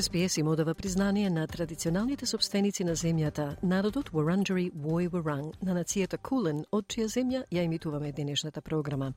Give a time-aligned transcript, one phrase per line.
[0.00, 6.18] СПС им одава признание на традиционалните собственици на земјата, народот Варанджери Вој Варанг, на нацијата
[6.18, 9.12] Кулен, од чија земја ја имитуваме денешната програма.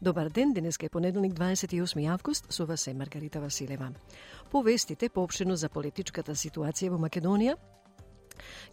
[0.00, 3.90] Добар ден, денеска е понеделник 28 август, со вас е Маргарита Василева.
[4.50, 7.56] Повестите поопшено за политичката ситуација во Македонија,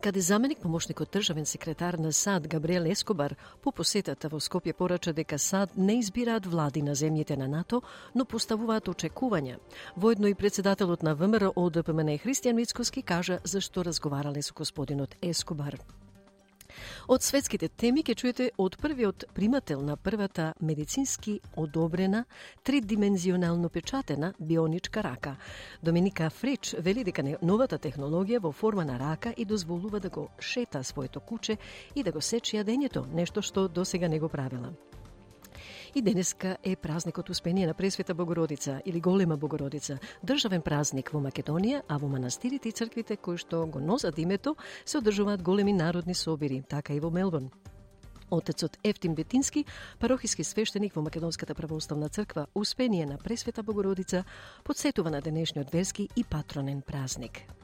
[0.02, 5.39] каде заменик помошникот државен секретар на САД Габриел Ескобар по посетата во Скопје порача дека
[5.39, 7.81] САД не избираат влади на земјите на НАТО,
[8.16, 9.58] но поставуваат очекувања.
[9.95, 15.80] Воедно и председателот на ВМРО ОДПМН Христијан Мицкоски кажа зашто разговарале со господинот Ескобар.
[17.08, 22.25] Од светските теми ќе чуете од првиот примател на првата медицински одобрена
[22.64, 25.36] тридимензионално печатена бионичка рака.
[25.83, 30.83] Доминика Фрич вели дека новата технологија во форма на рака и дозволува да го шета
[30.83, 31.58] своето куче
[31.95, 34.73] и да го сече јадењето, нешто што досега не го правила.
[35.98, 41.81] И денеска е празникот Успение на Пресвета Богородица или Голема Богородица, државен празник во Македонија,
[41.89, 44.54] а во манастирите и црквите кои што го носат името
[44.86, 47.50] се одржуваат големи народни собири, така и во Мелбурн.
[48.30, 49.66] Отецот Ефтим Бетински,
[50.00, 54.23] парохиски свештеник во Македонската православна црква Успение на Пресвета Богородица,
[54.64, 57.56] подсетува на денешниот верски и патронен празник.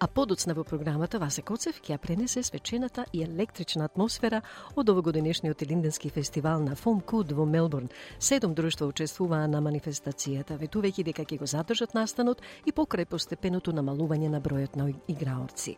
[0.00, 4.44] А подоцна во програмата Васе Коцев ќе ја пренесе свечената и електрична атмосфера
[4.78, 7.88] од овогодинешниот Илинденски фестивал на Фом Куд во Мелбурн.
[8.20, 14.30] Седом друштва учествуваа на манифестацијата, ветувајќи дека ќе го задржат настанот и покрај постепеното намалување
[14.30, 15.74] на бројот на играорци.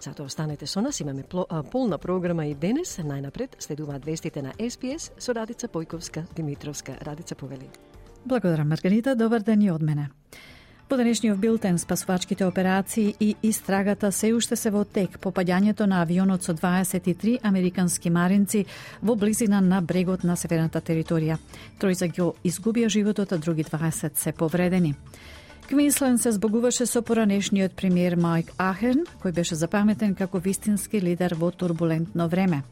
[0.00, 1.28] Затоа останете со нас, имаме
[1.70, 2.96] полна програма и денес.
[3.04, 6.96] Најнапред следуваат вестите на СПС со Радица Појковска Димитровска.
[7.04, 7.68] Радица повели.
[8.24, 9.14] Благодарам, Маргарита.
[9.14, 10.08] Добар ден и од мене.
[10.88, 16.00] По денешниот билтен спасувачките операции и истрагата се уште се во тек по паѓањето на
[16.00, 18.64] авионот со 23 американски маринци
[19.02, 21.36] во близина на брегот на северната територија.
[21.78, 24.94] Тројца ги изгубија животот, а други 20 се повредени.
[25.68, 31.50] Квинсленд се збогуваше со поранешниот премиер Майк Ахерн, кој беше запаметен како вистински лидер во
[31.50, 32.62] турбулентно време.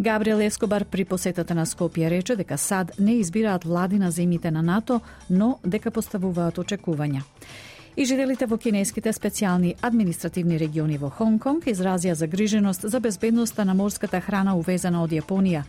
[0.00, 4.62] Габриел Ескобар при посетата на Скопје рече дека САД не избираат влади на земјите на
[4.62, 5.00] НАТО,
[5.30, 7.20] но дека поставуваат очекувања.
[7.96, 13.74] И жителите во кинеските специјални административни региони во Хонг Конг изразија загриженост за безбедноста на
[13.74, 15.62] морската храна увезена од Јапонија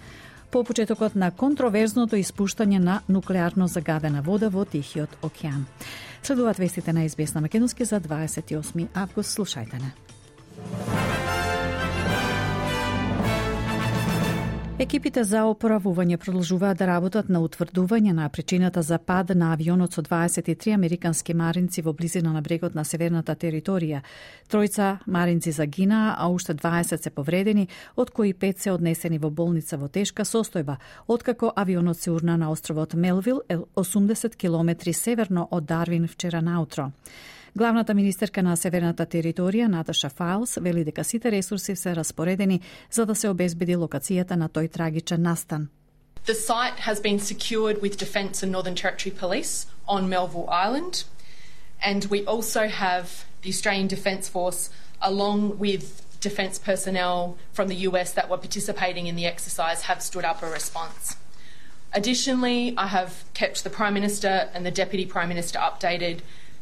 [0.52, 5.66] по почетокот на контроверзното испуштање на нуклеарно загадена вода во Тихиот океан.
[6.24, 9.38] Следуваат вестите на СБС на Македонски за 28 август.
[9.38, 9.91] Слушајте не.
[14.81, 20.02] Екипите за опоравување продолжуваат да работат на утврдување на причината за пад на авионот со
[20.02, 24.00] 23 американски маринци во близина на брегот на северната територија.
[24.50, 29.78] Тројца маринци загинаа, а уште 20 се повредени, од кои 5 се однесени во болница
[29.78, 33.41] во тешка состојба, откако авионот се урна на островот Мелвил,
[33.75, 36.90] 80 километри северно од Дарвин вчера наутро.
[37.56, 43.16] Главната министерка на Северната територија, Наташа Фаус вели дека сите ресурси се распоредени за да
[43.16, 45.67] се обезбеди локацијата на тој трагичен настан.
[46.25, 51.03] The site has been secured with Defence and Northern Territory Police on Melville Island,
[51.84, 54.69] and we also have the Australian Defence Force
[55.01, 55.84] along with
[56.22, 60.50] defence personnel from the US that were participating in the exercise have stood up a
[60.50, 61.17] response.
[61.94, 66.19] Additionally, I have kept the Prime Minister and the Deputy Prime Minister updated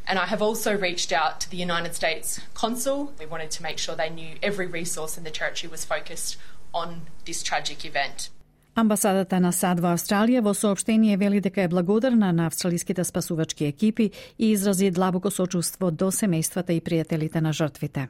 [0.10, 3.14] And I have also reached out to the United States consul.
[3.20, 6.30] We wanted to make sure they knew every resource in the territory was focused
[6.74, 6.88] on
[7.28, 8.32] this tragic event.
[8.76, 14.12] Амбасадата на САД во Австралија во сообштение вели дека е благодарна на австралиските спасувачки екипи
[14.40, 18.08] и изрази длабоко сочувство до семејствата и пријателите на жртвите.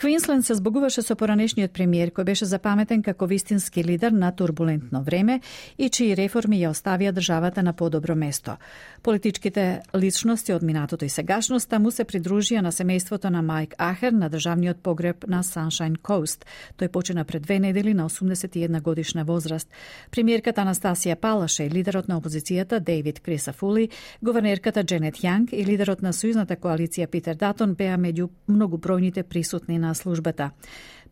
[0.00, 5.42] Квинсленд се збогуваше со поранешниот премиер кој беше запаметен како вистински лидер на турбулентно време
[5.76, 8.56] и чии реформи ја оставија државата на подобро место.
[9.02, 14.28] Политичките личности од минатото и сегашноста му се придружија на семејството на Майк Ахер на
[14.28, 16.44] државниот погреб на Sunshine Coast.
[16.76, 19.68] Тој почина пред две недели на 81 годишна возраст.
[20.10, 23.88] Премиерката Анастасија Палаше и лидерот на опозицијата Дейвид Крисафули,
[24.22, 29.78] гувернерката Дженет Јанг и лидерот на сојузната коалиција Питер Датон беа меѓу многу бројните присутни
[29.78, 30.50] на службата.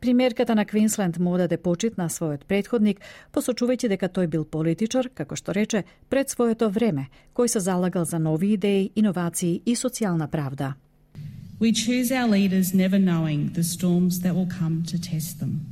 [0.01, 3.01] Примерката на Квинсленд му даде почит на својот предходник,
[3.35, 8.19] посочувајќи дека тој бил политичар, како што рече, пред своето време, кој се залагал за
[8.19, 10.75] нови идеи, иновации и социјална правда.
[11.59, 15.67] We choose our leaders never knowing the storms that will come to test them.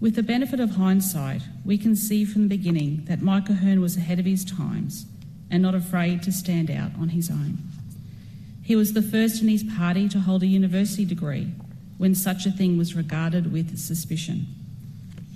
[0.00, 3.98] With the benefit of hindsight, we can see from the beginning that Mike Ahern was
[3.98, 5.04] ahead of his times
[5.50, 7.58] and not afraid to stand out on his own.
[8.62, 11.52] He was the first in his party to hold a university degree
[11.98, 14.46] when such a thing was regarded with suspicion.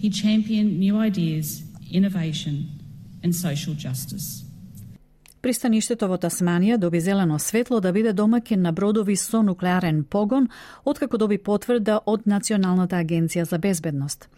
[0.01, 2.69] He championed new ideas, innovation,
[3.23, 4.43] and social justice.
[5.43, 10.49] Пристаништето во Тасманија доби зелено светло да биде домакин на бродови со нуклеарен погон,
[10.85, 14.29] откако доби потврда од Националната агенција за безбедност.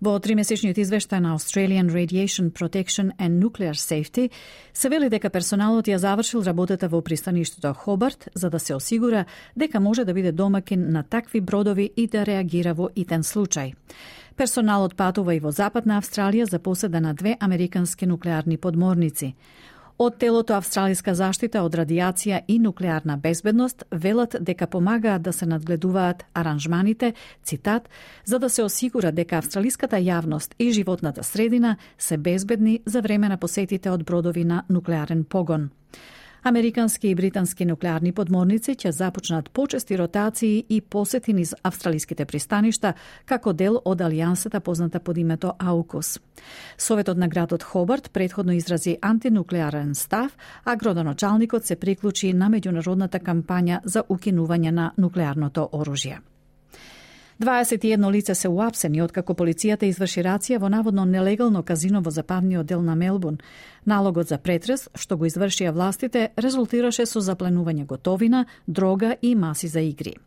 [0.00, 4.30] Во тримесечниот извештај на Australian Radiation Protection and Nuclear Safety
[4.72, 9.24] се вели дека персоналот ја завршил работата во пристаништето Хобарт за да се осигура
[9.56, 13.74] дека може да биде домакин на такви бродови и да реагира во итен случај.
[14.36, 19.34] Персоналот патува и во Западна Австралија за поседа на две американски нуклеарни подморници.
[20.00, 26.24] Од телото Австралиска заштита од радиација и нуклеарна безбедност велат дека помагаат да се надгледуваат
[26.34, 27.12] аранжманите,
[27.44, 27.90] цитат,
[28.24, 33.36] за да се осигура дека австралиската јавност и животната средина се безбедни за време на
[33.36, 35.68] посетите од бродови на нуклеарен погон.
[36.42, 42.94] Американски и британски нуклеарни подморници ќе започнат почести ротации и посети низ австралиските пристаништа
[43.26, 46.18] како дел од алијансата позната под името АУКУС.
[46.78, 53.80] Советот на градот Хобарт предходно изрази антинуклеарен став, а градоначалникот се приклучи на меѓународната кампања
[53.84, 56.29] за укинување на нуклеарното оружје.
[57.40, 62.82] 21 лица се уапсени откако полицијата изврши рација во наводно нелегално казино во западниот дел
[62.82, 63.38] на Мелбурн.
[63.86, 69.80] Налогот за претрес, што го извршија властите, резултираше со запленување готовина, дрога и маси за
[69.80, 70.18] игри.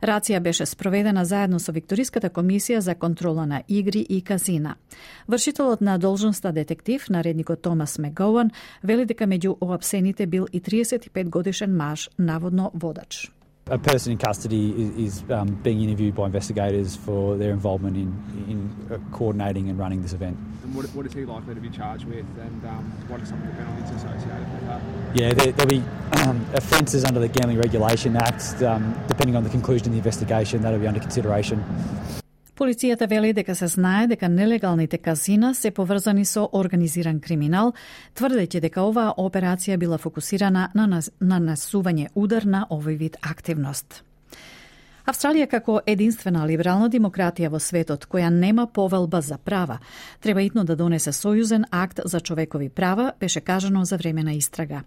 [0.00, 4.76] Рација беше спроведена заедно со Викториската комисија за контрола на игри и казина.
[5.28, 8.50] Вршителот на должноста детектив, наредникот Томас Мегоуан,
[8.82, 13.33] вели дека меѓу оапсените бил и 35 годишен маж, наводно водач.
[13.68, 18.12] A person in custody is, is um, being interviewed by investigators for their involvement in,
[18.46, 20.36] in uh, coordinating and running this event.
[20.62, 23.40] And what, what is he likely to be charged with, and um, what are some
[23.40, 24.82] of the penalties associated with that?
[25.14, 25.82] Yeah, there, will be
[26.18, 28.62] um, offences under the Gambling Regulation Act.
[28.62, 31.64] Um, depending on the conclusion of the investigation, that'll be under consideration.
[32.54, 37.72] Полицијата вели дека се знае дека нелегалните казина се поврзани со организиран криминал,
[38.14, 40.86] тврдејќи дека оваа операција била фокусирана на
[41.20, 44.04] нанесување удар на овој вид активност.
[45.04, 49.80] Австралија како единствена либерална демократија во светот која нема повелба за права,
[50.20, 54.84] треба итно да донесе сојузен акт за човекови права, беше кажано за време на истрага.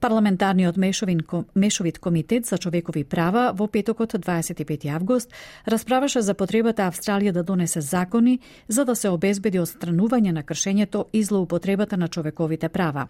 [0.00, 1.20] Парламентарниот мешовин,
[1.54, 5.32] мешовит комитет за човекови права во петокот 25 август
[5.66, 11.22] расправаше за потребата Австралија да донесе закони за да се обезбеди отстранување на кршењето и
[11.22, 13.08] злоупотребата на човековите права.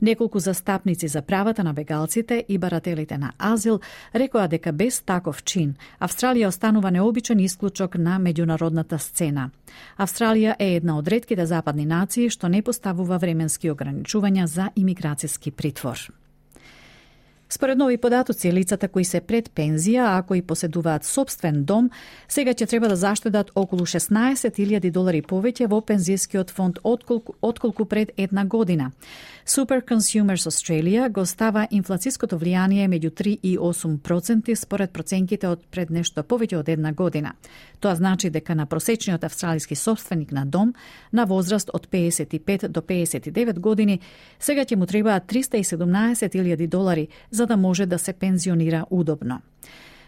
[0.00, 3.80] Неколку застапници за правата на бегалците и барателите на азил
[4.14, 9.50] рекоа дека без таков чин Австралија останува необичен исклучок на меѓународната сцена.
[9.98, 16.21] Австралија е една од редките западни нации што не поставува временски ограничувања за имиграцијски притвор.
[17.52, 21.90] Според нови податоци, лицата кои се пред пензија, а кои поседуваат собствен дом,
[22.24, 28.16] сега ќе треба да заштедат околу 16.000 долари повеќе во пензијскиот фонд отколку, отколку пред
[28.16, 28.92] една година.
[29.46, 35.90] Super Consumers Australia го става инфлациското влијание меѓу 3 и 8% според проценките од пред
[35.90, 37.34] нешто повеќе од една година.
[37.80, 40.72] Тоа значи дека на просечниот австралиски собственик на дом
[41.12, 44.00] на возраст од 55 до 59 години
[44.38, 49.40] сега ќе му требаат 317.000 долари за да може да се пензионира удобно.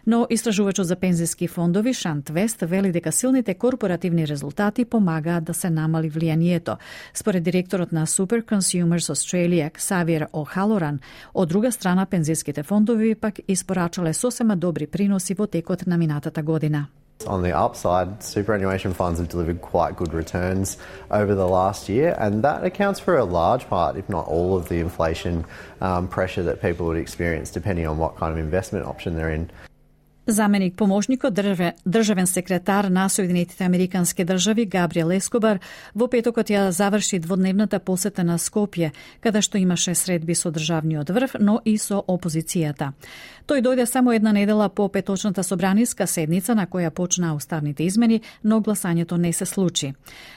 [0.06, 5.70] Но истражувачот за пензиски фондови Шант Вест вели дека силните корпоративни резултати помагаат да се
[5.70, 6.76] намали влијанието.
[7.14, 10.98] Според директорот на Super Consumers Australia Ксавиер О'Халоран,
[11.34, 16.86] од друга страна пензиските фондови пак испорачале сосема добри приноси во текот на минатата година.
[17.26, 20.76] On the upside, superannuation funds have delivered quite good returns
[21.10, 24.68] over the last year, and that accounts for a large part, if not all, of
[24.68, 25.44] the inflation
[25.80, 29.50] um, pressure that people would experience depending on what kind of investment option they're in.
[30.26, 31.34] Заменик помошникот
[31.86, 35.60] државен секретар на Соединетите Американски држави Габриел Ескобар
[35.94, 41.36] во петокот ја заврши дводневната посета на Скопје, каде што имаше средби со државниот врв,
[41.40, 42.94] но и со опозицијата.
[43.44, 48.60] Тој дојде само една недела по петочната собраниска седница на која почнаа уставните измени, но
[48.60, 49.92] гласањето не се случи.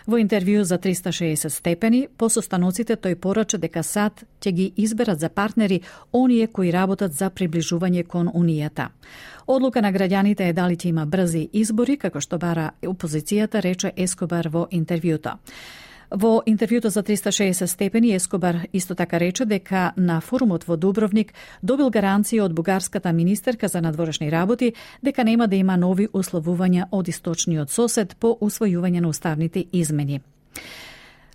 [0.08, 5.30] Во интервју за 360 степени, по состаноците тој порача дека САД ќе ги изберат за
[5.30, 8.90] партнери оние кои работат за приближување кон Унијата.
[9.48, 14.50] Одлука на граѓаните е дали ќе има брзи избори, како што бара опозицијата, рече Ескобар
[14.50, 15.38] во интервјуто.
[16.10, 21.92] Во интервјуто за 360 степени Ескобар исто така рече дека на форумот во Дубровник добил
[21.92, 24.74] гаранција од бугарската министерка за надворешни работи
[25.04, 30.22] дека нема да има нови условувања од источниот сосед по усвојување на уставните измени.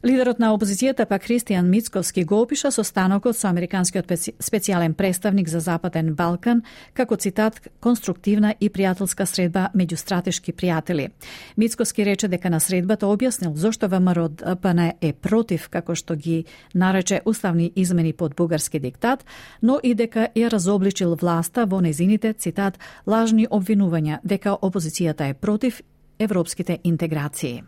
[0.03, 4.09] Лидерот на опозицијата па Кристијан Мицковски го опиша состанокот со американскиот
[4.43, 11.13] специјален представник за Западен Балкан како цитат конструктивна и пријателска средба меѓу стратешки пријатели.
[11.57, 16.45] Мицковски рече дека на средбата објаснил зошто ВМРО ДПН е против како што ги
[16.75, 19.25] нарече уставни измени под бугарски диктат,
[19.63, 25.83] но и дека ја разобличил власта во незините цитат лажни обвинувања дека опозицијата е против
[26.19, 27.63] европските интеграции.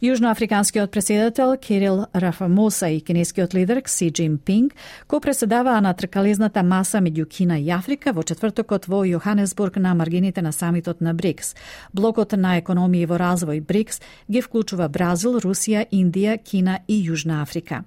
[0.00, 4.72] Јужноафриканскиот преседател Кирил Рафамоса и кинескиот лидер Кси Джинпинг
[5.08, 10.40] ко преседаваа на тркалезната маса меѓу Кина и Африка во четвртокот во Јоханесбург на маргините
[10.40, 11.56] на самитот на БРИКС.
[11.92, 14.00] Блокот на економија во развој БРИКС
[14.30, 17.82] ги вклучува Бразил, Русија, Индија, Кина и Јужна Африка.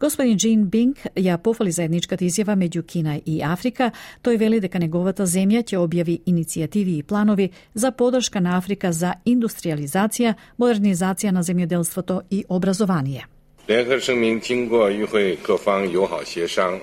[0.00, 3.90] Господин Джин Бинг ја пофали заедничката изјава меѓу Кина и Африка.
[4.22, 9.14] Тој вели дека неговата земја ќе објави иницијативи и планови за подршка на Африка за
[9.24, 13.24] индустриализација, модернизација на земјоделството и образование.
[13.66, 16.78] 联合声明经过与会各方友好协商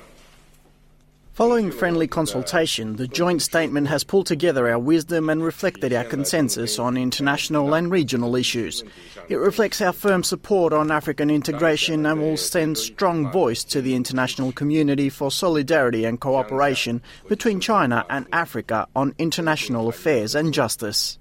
[1.36, 6.78] ，Following friendly consultation, the joint statement has pulled together our wisdom and reflected our consensus
[6.78, 8.84] on international and regional issues.
[9.30, 13.96] It reflects our firm support on African integration and will send strong voice to the
[13.96, 21.18] international community for solidarity and cooperation between China and Africa on international affairs and justice.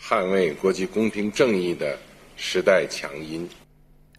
[0.00, 1.98] 捍卫国际公平正义的
[2.36, 3.48] 时代强音。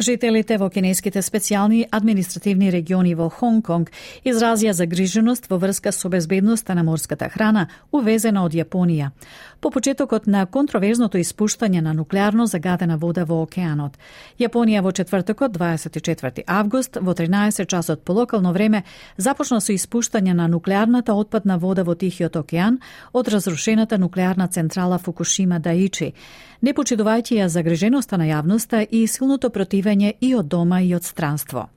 [0.01, 3.91] Жителите во кинеските специјални административни региони во Хонг Конг
[4.25, 9.11] изразија загриженост во врска со безбедноста на морската храна увезена од Јапонија
[9.61, 13.99] по почетокот на контроверзното испуштање на нуклеарно загадена вода во океанот.
[14.39, 18.83] Јапонија во четвртокот 24 август во 13 часот по локално време
[19.17, 22.81] започна со испуштање на нуклеарната отпадна вода во Тихиот океан
[23.13, 26.13] од разрушената нуклеарна централа Фукушима Даичи
[26.61, 31.69] не почитувајќи ја загреженоста на јавноста и силното противење и од дома и од странство.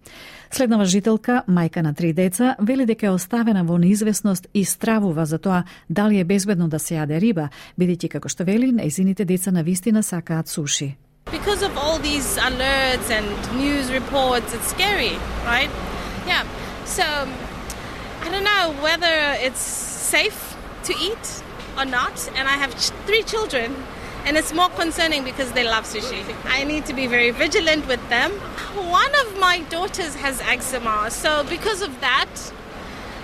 [0.53, 5.39] Следнава жителка, мајка на три деца, вели дека е оставена во неизвестност и стравува за
[5.39, 9.63] тоа дали е безбедно да се јаде риба, бидејќи како што вели, нејзините деца на
[9.63, 10.93] вистина сакаат суши.
[11.25, 13.25] Because of all these alerts and
[13.57, 15.17] news reports, it's scary,
[15.49, 15.71] right?
[16.27, 16.45] Yeah.
[16.85, 17.03] So,
[18.21, 19.65] I don't know whether it's
[20.13, 20.53] safe
[20.85, 21.25] to eat
[21.79, 22.71] or not, and I have
[23.07, 23.73] three children.
[24.25, 26.23] And it's more concerning because they love sushi.
[26.45, 28.31] I need to be very vigilant with them.
[29.01, 32.29] One of my daughters has eczema, so because of that,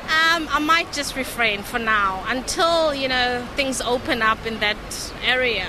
[0.09, 5.13] um, I might just refrain for now until you know things open up in that
[5.23, 5.67] area.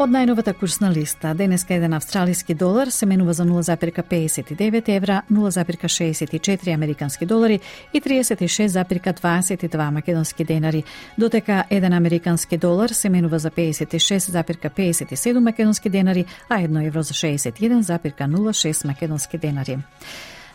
[0.00, 7.26] Од најновата курсна листа, денеска еден австралиски долар се менува за 0,59 евра, 0,64 американски
[7.26, 7.60] долари
[7.92, 10.84] и 36,22 македонски денари,
[11.18, 18.86] дотека еден американски долар се менува за 56,57 македонски денари, а едно евро за 61,06
[18.86, 19.78] македонски денари.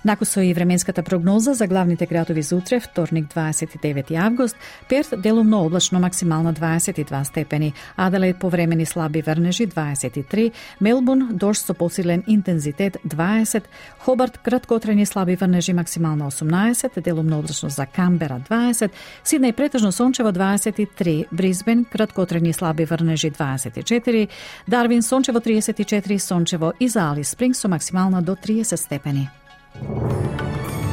[0.05, 4.57] Накусо и временската прогноза за главните градови за утре, вторник 29 август,
[4.89, 12.23] Перт делумно облачно максимално 22 степени, Аделаид повремени слаби врнежи 23, Мелбурн дожд со посилен
[12.27, 13.63] интензитет 20,
[13.99, 18.91] Хобарт краткотрени слаби врнежи максимално 18, делумно облачно за Камбера 20,
[19.25, 24.27] Сиднеј претежно сончево 23, Бризбен краткотрени слаби врнежи 24,
[24.67, 29.29] Дарвин сончево 34, сончево и за Алис Спринг со максимално до 30 степени.
[29.81, 30.84] Música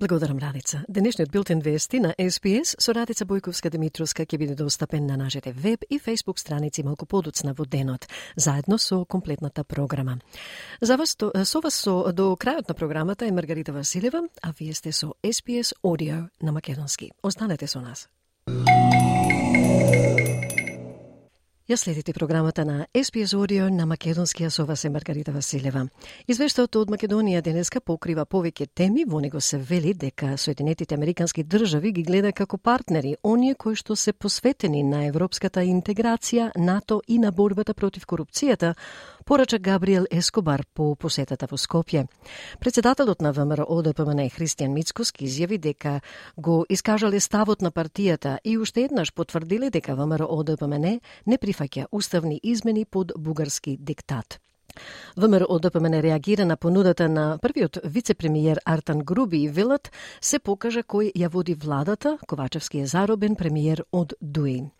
[0.00, 0.84] Благодарам, Радица.
[0.88, 5.82] Денешниот билтен вести на СПС со Радица Бојковска Димитровска ќе биде достапен на нашите веб
[5.90, 10.20] и фейсбук страници малку подоцна во денот, заедно со комплетната програма.
[10.80, 14.92] За вас, со вас со, до крајот на програмата е Маргарита Василева, а вие сте
[14.92, 17.10] со СПС Audio на Македонски.
[17.22, 18.08] Останете со нас.
[21.68, 25.82] Ја следите програмата на SPS Audio на македонскија со вас е Маргарита Василева.
[26.24, 31.92] Извештаот од Македонија денеска покрива повеќе теми, во него се вели дека Соединетите Американски држави
[31.92, 37.32] ги гледа како партнери оние кои што се посветени на европската интеграција, НАТО и на
[37.32, 38.72] борбата против корупцијата,
[39.28, 42.06] порача Габриел Ескобар по посетата во Скопје.
[42.60, 46.00] Председателот на ВМРО ОДПМН Христијан Мицкоски изјави дека
[46.38, 52.40] го искажале ставот на партијата и уште еднаш потврдиле дека ВМРО ОДПМН не прифаќа уставни
[52.42, 54.40] измени под бугарски диктат.
[55.16, 61.10] ВМРО ДПМН реагира на понудата на првиот вице-премиер Артан Груби и велат се покажа кој
[61.16, 64.70] ја води владата, Ковачевски е заробен премиер од ДУИ.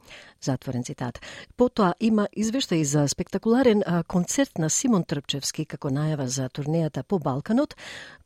[0.40, 1.18] Затворен цитат.
[1.56, 7.74] Потоа има извештај за спектакуларен концерт на Симон Трпчевски како најава за турнејата по Балканот.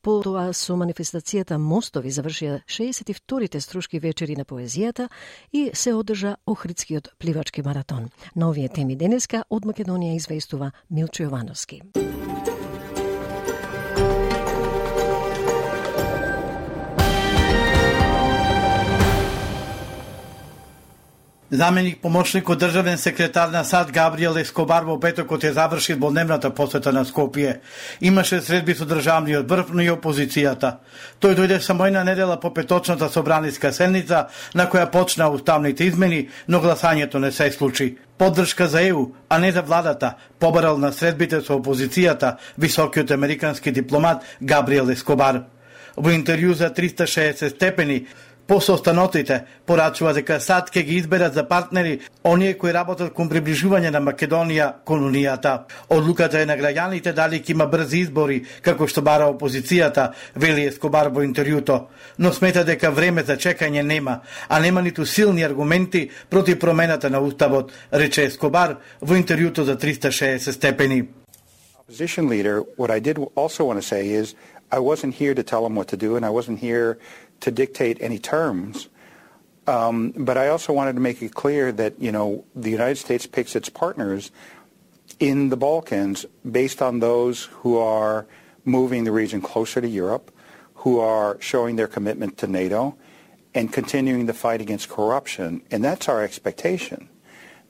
[0.03, 5.09] Потоа со манифестацијата Мостови завршија 62-тите струшки вечери на поезијата
[5.53, 8.11] и се одржа Охридскиот пливачки маратон.
[8.35, 12.22] Новие теми денеска од Македонија известува Милчо Јовановски.
[21.55, 27.05] Заменик помошник државен секретар на САД Габриел Ескобар во петокот ја заврши дводневната посета на
[27.05, 27.59] Скопје.
[28.01, 30.81] Имаше средби со државниот врв, но и опозицијата.
[31.21, 36.61] Тој дојде само една недела по петочната собраниска седница, на која почна уставните измени, но
[36.61, 37.99] гласањето не се случи.
[38.19, 44.25] Поддршка за ЕУ, а не за владата, побарал на средбите со опозицијата високиот американски дипломат
[44.41, 45.45] Габриел Ескобар.
[45.97, 48.07] Во интервју за 360 степени,
[48.53, 53.89] По состанотите порачува дека САД ќе ги изберат за партнери оние кои работат кон приближување
[53.95, 55.55] на Македонија кон Унијата.
[55.89, 61.09] Одлуката е на граѓаните дали ќе има брзи избори, како што бара опозицијата, вели Ескобар
[61.09, 61.79] во интервјуто,
[62.19, 67.25] но смета дека време за чекање нема, а нема ниту силни аргументи против промената на
[67.25, 71.09] уставот, рече Ескобар во интервјуто за 360 степени.
[71.89, 74.35] Opposition leader, what I did also want to say is
[74.71, 76.99] I wasn't here to tell them what to do and I wasn't here
[77.43, 78.89] to dictate any terms.
[79.67, 83.27] Um, but I also wanted to make it clear that, you know, the United States
[83.27, 84.33] picks its partners
[85.21, 88.27] in the Balkans based on those who are
[88.65, 90.33] moving the region closer to Europe,
[90.83, 92.97] who are showing their commitment to NATO,
[93.55, 95.63] and continuing the fight against corruption.
[95.71, 97.09] And that's our expectation.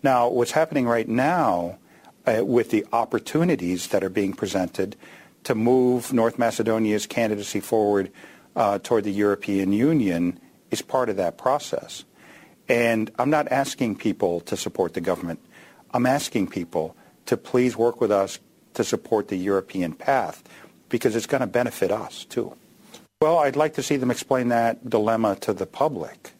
[0.03, 1.79] Now, what's happening right now
[2.27, 4.97] uh, with the opportunities that are being presented
[5.45, 8.11] to move North Macedonia's candidacy forward
[8.57, 10.39] uh, toward the European Union
[10.71, 12.05] is part of that process.
[12.69, 15.41] And I'm not asking people to support the government.
[15.93, 16.97] I'm asking people
[17.27, 18.39] to please work with us
[18.75, 20.43] to support the European path
[20.89, 22.57] because it's going to benefit us too.
[23.21, 26.33] Well, I'd like to see them explain that dilemma to the public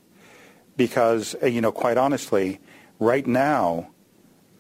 [0.77, 2.61] because, uh, you know, quite honestly,
[2.99, 3.89] right now,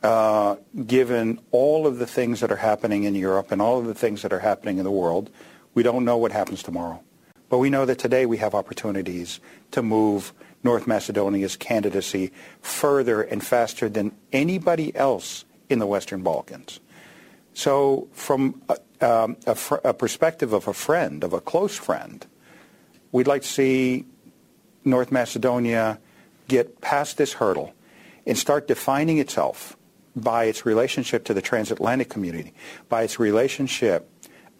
[0.02, 3.94] uh, given all of the things that are happening in Europe and all of the
[3.94, 5.30] things that are happening in the world,
[5.74, 7.02] we don't know what happens tomorrow.
[7.52, 9.38] But we know that today we have opportunities
[9.72, 10.32] to move
[10.64, 16.80] North Macedonia's candidacy further and faster than anybody else in the Western Balkans.
[17.52, 22.24] So from a, um, a, fr- a perspective of a friend, of a close friend,
[23.12, 24.06] we'd like to see
[24.86, 25.98] North Macedonia
[26.48, 27.74] get past this hurdle
[28.26, 29.76] and start defining itself
[30.16, 32.54] by its relationship to the transatlantic community,
[32.88, 34.08] by its relationship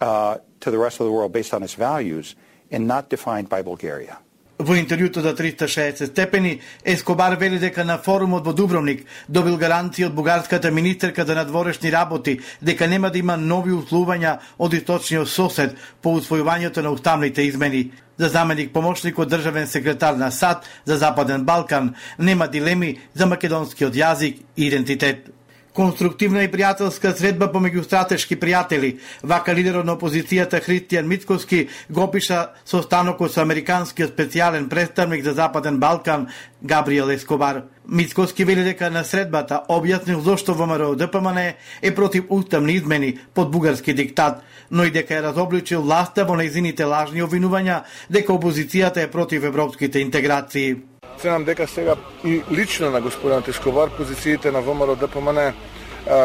[0.03, 2.37] uh, to the rest of the world based on its values,
[2.73, 4.19] and not defined by Bulgaria.
[4.63, 10.15] Во интервјуто за 360 степени, Ескобар вели дека на форумот во Дубровник добил гаранција од
[10.15, 16.15] бугарската министерка за надворешни работи дека нема да има нови услувања од источниот сосед по
[16.15, 17.91] усвојувањето на уставните измени.
[18.19, 23.95] За заменик помошник од државен секретар на САД за Западен Балкан нема дилеми за македонскиот
[23.95, 25.33] јазик и идентитет
[25.73, 28.99] конструктивна и пријателска средба помеѓу стратешки пријатели.
[29.23, 35.79] Вака лидерот на опозицијата Христијан Мицковски го опиша состанокот со американскиот специјален представник за Западен
[35.81, 36.29] Балкан
[36.63, 37.63] Габриел Ескобар.
[37.89, 41.39] Мицковски вели дека на средбата објаснил зошто ВМРО ДПМН
[41.83, 46.85] е против уставни измени под бугарски диктат, но и дека е разобличил власта во нејзините
[46.85, 50.92] лажни обвинувања дека опозицијата е против европските интеграции.
[51.19, 55.53] Ценам дека сега и лично на господинот Ескобар позициите на ВМРО ДПМН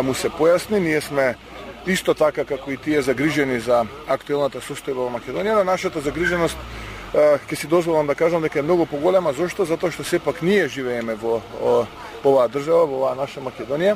[0.04, 0.80] му се појасни.
[0.80, 1.36] Ние сме
[1.88, 6.58] исто така како и тие загрижени за актуелната состојба во Македонија, но нашата загриженост
[7.14, 9.34] ќе си дозволам да кажам дека е многу поголема.
[9.34, 9.66] Зошто?
[9.66, 11.42] Затоа што сепак ние живееме во,
[12.24, 13.96] оваа држава, во оваа наша Македонија.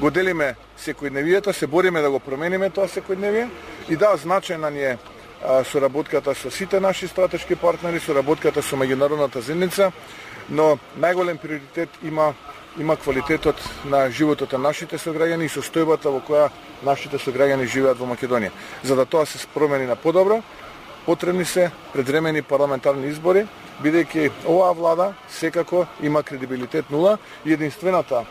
[0.00, 3.48] Го делиме секојдневието, се бориме да го промениме тоа секојдневие
[3.88, 4.98] и да, значајна ни е
[5.64, 9.90] соработката со сите наши стратешки партнери, соработката со меѓународната заедница,
[10.48, 12.34] но најголем приоритет има
[12.78, 16.48] има квалитетот на животот на нашите сограѓани и состојбата во која
[16.84, 18.50] нашите сограѓани живеат во Македонија.
[18.82, 20.42] За да тоа се спромени на подобро,
[21.06, 23.46] потребни се предремени парламентарни избори,
[23.82, 28.24] бидејќи оваа влада секако има кредибилитет нула и единствената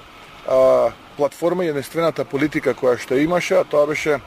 [0.47, 4.19] а, платформа и единствената политика која што имаше, а тоа беше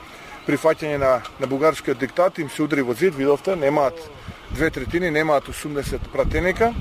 [0.46, 3.98] прифаќање на, на бугарскиот диктат, им се удри во зид, видовте, немаат
[4.50, 6.74] две третини, немаат 80 пратеника,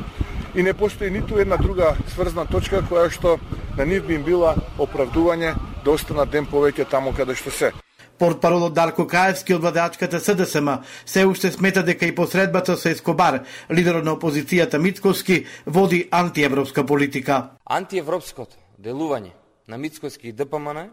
[0.55, 3.39] и не постои ниту една друга сврзна точка која што
[3.77, 7.71] на нив би им била оправдување да останат ден повеќе таму каде што се.
[8.19, 10.69] Портпаролот Дарко Каевски од владеачката СДСМ
[11.05, 17.57] се уште смета дека и посредбата со Ескобар, лидерот на опозицијата Мицковски, води антиевропска политика.
[17.65, 19.33] Антиевропското делување
[19.67, 20.89] на Мицковски и ДПМН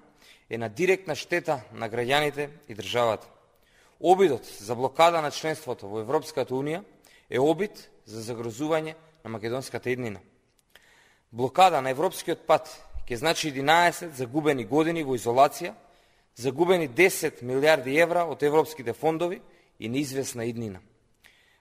[0.50, 3.28] е на директна штета на граѓаните и државата.
[4.00, 6.80] Обидот за блокада на членството во Европската Унија
[7.30, 8.94] е обид за загрозување
[9.24, 10.20] на македонската еднина.
[11.32, 12.68] Блокада на европскиот пат
[13.06, 15.74] ќе значи 11 загубени години во изолација,
[16.36, 19.40] загубени 10 милиарди евра од европските фондови
[19.78, 20.80] и неизвестна иднина.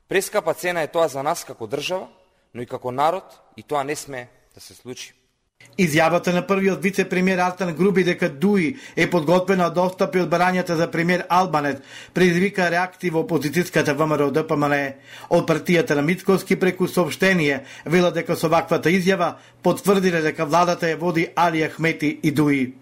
[0.07, 2.09] Прескапа цена е тоа за нас како држава,
[2.53, 3.23] но и како народ,
[3.57, 5.13] и тоа не сме да се случи.
[5.79, 10.89] Изјавата на првиот вице-премиер Артан Груби дека Дуи е подготвена да отстапи од барањата за
[10.91, 11.79] премиер Албанет
[12.13, 14.75] предизвика реакти во опозицијската ВМРО ДПМН.
[15.29, 20.99] Од партијата на Мицковски преку сообштение вела дека со ваквата изјава потврдиле дека владата ја
[20.99, 22.73] води Алија Хмети и Дуи.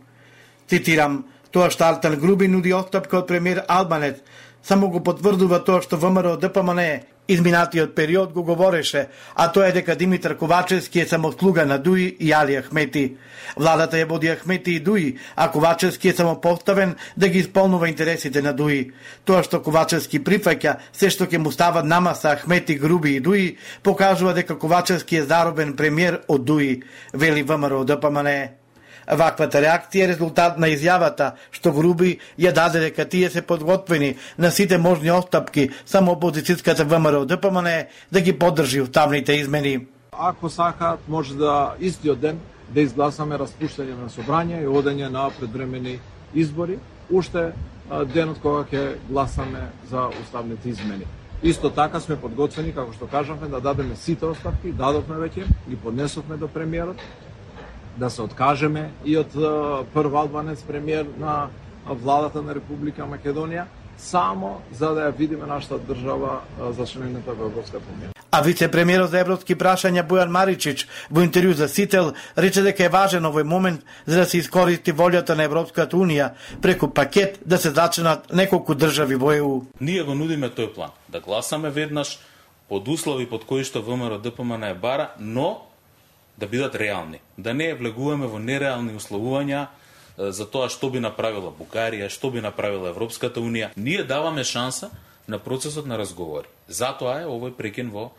[0.67, 4.23] Цитирам, тоа што Артан Груби нуди отстапка од премиер Албанет,
[4.63, 6.81] само го потврдува тоа што ВМРО ДПМН
[7.27, 12.17] изминатиот период го говореше, а тоа е дека Димитар Ковачевски е само слуга на Дуи
[12.19, 13.15] и Али Ахмети.
[13.57, 18.41] Владата ја води Ахмети и Дуи, а Ковачевски е само поставен да ги исполнува интересите
[18.41, 18.91] на Дуи.
[19.25, 24.33] Тоа што Ковачевски прифаќа, се што ќе му стават намаса Ахмети, Груби и Дуи, покажува
[24.33, 28.66] дека Ковачевски е заробен премиер од Дуи, вели ВМРО ДПМН.
[29.07, 34.51] Ваквата реакција е резултат на изјавата што Груби ја даде дека тие се подготвени на
[34.51, 39.87] сите можни остапки само опозицијската ВМРО ДПМН да ги поддржи уставните измени.
[40.11, 42.39] Ако сакаат, може да истиот ден
[42.73, 45.99] да изгласаме распуштање на собрање и одење на предвремени
[46.33, 47.53] избори, уште
[48.13, 51.07] денот кога ќе гласаме за уставните измени.
[51.43, 56.37] Исто така сме подготвени, како што кажавме, да дадеме сите оставки, дадовме веќе, ги поднесовме
[56.37, 56.97] до премиерот,
[57.97, 59.33] да се откажеме и од
[59.93, 61.49] прв албанец премиер на
[61.87, 63.65] владата на Република Македонија,
[63.97, 66.41] само за да ја видиме нашата држава
[66.77, 68.13] за члената во Европската Унија.
[68.31, 73.25] А вице-премиерот за европски прашања Бојан Маричич во интервју за Сител рече дека е важен
[73.25, 78.33] овој момент за да се искористи волјата на Европската Унија преку пакет да се зачнат
[78.33, 79.61] неколку држави во ЕУ.
[79.81, 82.19] Ние го нудиме тој план, да гласаме веднаш
[82.69, 85.63] под услови под кои што ВМРО ДПМН е бара, но
[86.37, 87.19] да бидат реални.
[87.37, 89.67] Да не влегуваме во нереални условувања
[90.17, 93.69] за тоа што би направила Бугарија, што би направила Европската Унија.
[93.75, 94.89] Ние даваме шанса
[95.27, 96.47] на процесот на разговори.
[96.67, 98.11] Затоа е овој прекин во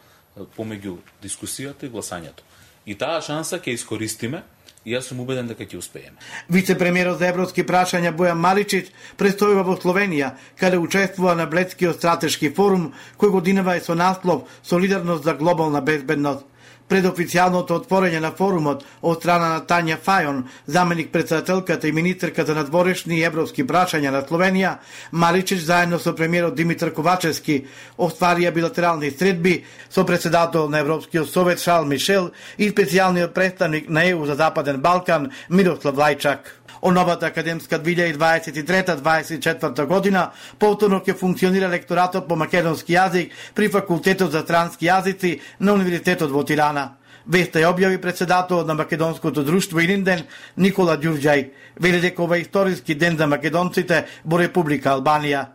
[0.57, 2.47] помеѓу дискусијата и гласањето.
[2.87, 4.43] И таа шанса ќе искористиме
[4.85, 6.17] и јас сум убеден дека ќе успееме.
[6.49, 12.93] Вице-премиерот за европски прашања Бојан Маличич престојува во Словенија, каде учествува на Блецкиот стратешки форум,
[13.19, 16.47] кој годинава е со наслов Солидарност за глобална безбедност
[16.89, 22.65] пред официјалното отворање на форумот од страна на Тања Фајон, заменик председателката и министерката на
[22.65, 24.77] дворешни и европски прашања на Словенија,
[25.13, 27.65] Маличич заедно со премиерот Димитар Ковачевски
[27.99, 34.27] остварија билатерални средби со председател на Европскиот совет Шал Мишел и специјалниот представник на ЕУ
[34.27, 36.58] за Западен Балкан Мирослав Лајчак.
[36.83, 44.47] О новата академска 2023-2024 година повторно ќе функционира лекторатот по македонски јазик при факултетот за
[44.47, 46.99] трански јазици на Универзитетот во Тирана.
[47.29, 50.23] Веста ја објави председателот на Македонското друштво Илинден
[50.57, 51.51] Никола Ѓурѓај.
[51.77, 55.47] Вели дека ова историски ден за македонците во Република Албанија.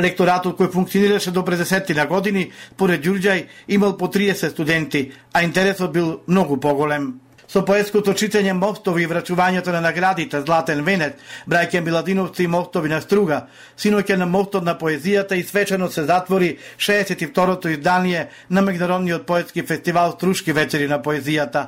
[0.00, 5.92] Лекторатот кој функционираше до пред десетина години, поред Ѓурѓај, имал по 30 студенти, а интересот
[5.92, 11.16] бил многу поголем со поетското читање мостови и врачувањето на наградите Златен Венет,
[11.50, 13.40] браќа Миладиновци и мостови на Струга,
[13.76, 20.12] синоќа на мостот на поезијата и свечено се затвори 62-то издание на Меѓународниот поетски фестивал
[20.12, 21.66] Струшки вечери на поезијата.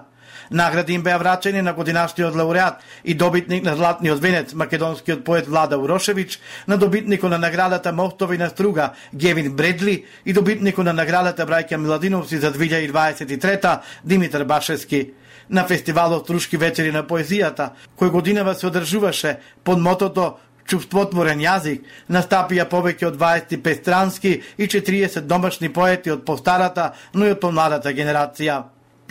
[0.51, 5.79] Награди им беа врачени на годинашниот лауреат и добитник на Златниот венец, македонскиот поет Влада
[5.79, 11.77] Урошевич, на добитникот на наградата Мостови на Струга, Гевин Бредли и добитникот на наградата Брајка
[11.77, 15.11] Миладиновци за 2023 Димитар Башевски
[15.53, 22.65] на фестивалот Рушки вечери на поезијата, кој годинава се одржуваше под мотото чувствотворен јазик, настапија
[22.71, 28.63] повеќе од 25 странски и 40 домашни поети од постарата, но и од помладата генерација.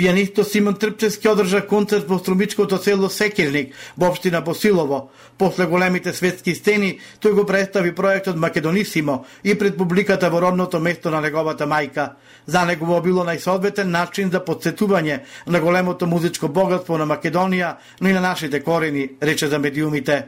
[0.02, 5.12] Пијанисто Симон Трпчевски одржа концерт во струмичкото село Секирник во општина Босилово.
[5.38, 11.12] После големите светски стени, тој го представи проектот Македонисимо и пред публиката во родното место
[11.14, 12.18] на неговата мајка.
[12.48, 18.14] За него било најсоодветен начин за подсетување на големото музичко богатство на Македонија, но и
[18.14, 20.24] на нашите корени, рече за медиумите.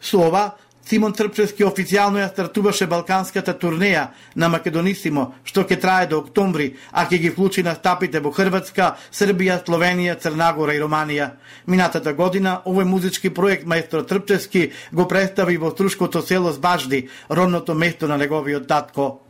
[0.00, 6.18] Со ова, Симон Трпчевски официјално ја стартуваше балканската турнеја на Македонисимо, што ќе трае до
[6.18, 11.30] октомври, а ќе ги вклучи на стапите во Хрватска, Србија, Словенија, Црнагора и Романија.
[11.66, 18.08] Минатата година овој музички проект маестро Трпчевски го представи во Струшкото село Збажди, родното место
[18.08, 19.21] на неговиот татко.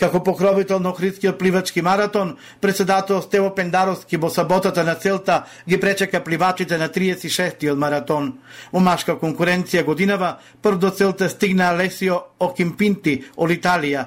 [0.00, 6.22] Како покровител на Охридскиот пливачки маратон, председател Стево Пендаровски во саботата на целта ги пречека
[6.24, 8.38] пливачите на 36-тиот маратон.
[8.72, 14.06] Во машка конкуренција годинава, прв до целта стигна Алесио Окимпинти од Италија.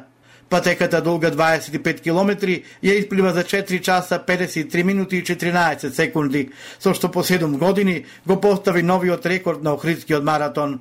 [0.50, 6.94] Патеката долга 25 километри ја исплива за 4 часа 53 минути и 14 секунди, со
[6.94, 10.80] што по 7 години го постави новиот рекорд на Охридскиот маратон.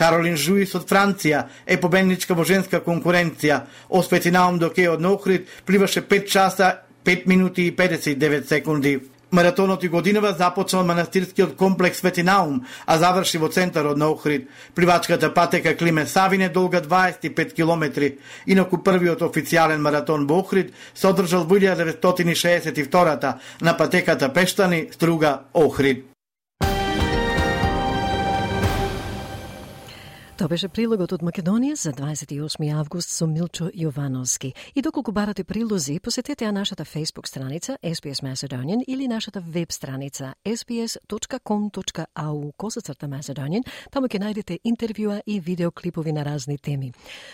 [0.00, 3.60] Каролин Жуис од Франција е победничка во женска конкуренција.
[3.88, 5.12] Осветинаум до Кео на
[5.66, 9.00] пливаше 5 часа 5 минути и 59 секунди.
[9.30, 14.48] Маратонот и годинава започна од манастирскиот комплекс Светинаум, а заврши во центарот на Охрид.
[14.74, 18.18] Пливачката патека Климе Савине долга 25 километри.
[18.46, 26.09] Инаку првиот официјален маратон во Охрид се одржал во 1962 на патеката Пештани, Струга, Охрид.
[30.40, 34.54] Тоа беше прилогот од Македонија за 28 август со Милчо Јовановски.
[34.74, 40.32] И доколку барате прилози, посетете ја нашата Facebook страница SPS Macedonian или нашата веб страница
[40.44, 41.72] sps.com.au
[42.56, 43.68] косацрта Macedonian.
[43.90, 46.92] Таму ќе најдете интервјуа и видеоклипови на разни теми.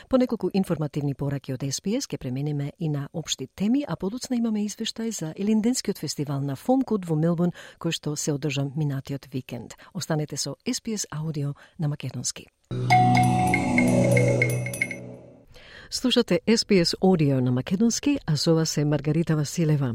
[0.08, 4.66] По неколку информативни пораки од SPS ќе преминеме и на обшти теми, а подоцна имаме
[4.66, 9.78] извештај за Елинденскиот фестивал на Фомкуд во Мелбурн, кој што се одржа минатиот викенд.
[9.94, 12.46] Останете со SPS Аудио на македонски.
[15.90, 19.94] Слушате SPS Audio на македонски, а со се Маргарита Василева.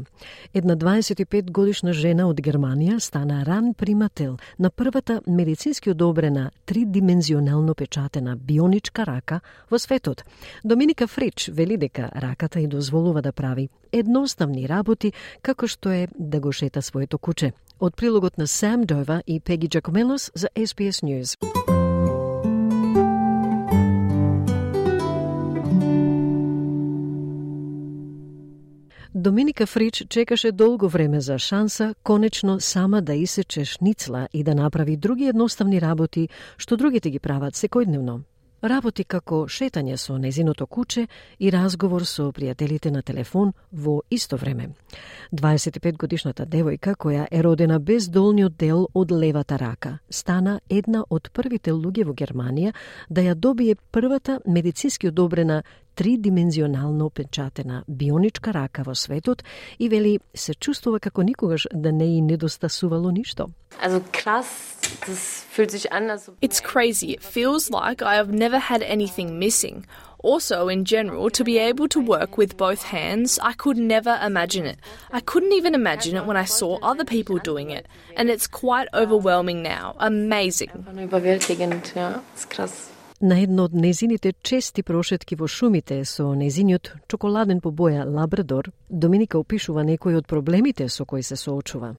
[0.54, 8.36] Една 25 годишна жена од Германија стана ран примател на првата медицински одобрена тридимензионално печатена
[8.36, 10.24] бионичка рака во светот.
[10.64, 16.40] Доминика Фрич вели дека раката и дозволува да прави едноставни работи како што е да
[16.40, 17.52] го шета своето куче.
[17.80, 21.36] Од прилогот на Сам Дова и Пеги Джакомелос за SPS News.
[29.14, 34.96] Доминика Фрич чекаше долго време за шанса конечно сама да исече шницла и да направи
[34.96, 38.22] други едноставни работи што другите ги прават секојдневно.
[38.62, 44.70] Работи како шетање со незиното куче и разговор со пријателите на телефон во исто време.
[45.32, 51.28] 25 годишната девојка која е родена без долниот дел од левата рака, стана една од
[51.32, 52.72] првите луѓе во Германија
[53.10, 55.62] да ја добие првата медицински одобрена
[55.97, 59.43] тридимензионално печатена бионичка рака во светот
[59.79, 63.49] и вели се чувствува како никогаш да не и недостасувало ништо.
[66.47, 67.07] It's crazy.
[67.17, 69.85] It feels like I have never had anything missing.
[70.23, 74.65] Also, in general, to be able to work with both hands, I could never imagine
[74.65, 74.79] it.
[75.11, 77.85] I couldn't even imagine it when I saw other people doing it.
[78.17, 79.95] And it's quite overwhelming now.
[79.99, 80.71] Amazing.
[83.21, 89.37] На едно од незините чести прошетки во шумите со незиниот чоколаден по боја лабрадор, Доминика
[89.37, 91.95] опишува некои од проблемите со кои се соочува.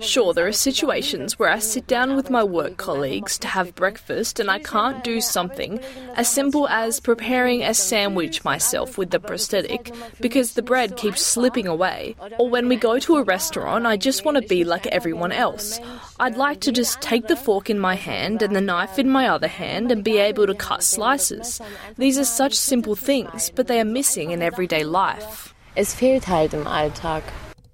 [0.00, 4.40] Sure, there are situations where I sit down with my work colleagues to have breakfast
[4.40, 5.78] and I can't do something
[6.16, 11.66] as simple as preparing a sandwich myself with the prosthetic because the bread keeps slipping
[11.66, 12.16] away.
[12.38, 15.78] Or when we go to a restaurant, I just want to be like everyone else.
[16.18, 19.25] I'd like to just take the fork in my hand and the knife in my
[19.29, 21.61] other hand and be able to cut slices.
[21.97, 25.53] These are such simple things, but they are missing in everyday life.
[25.75, 27.23] Es fehlt halt im Alltag.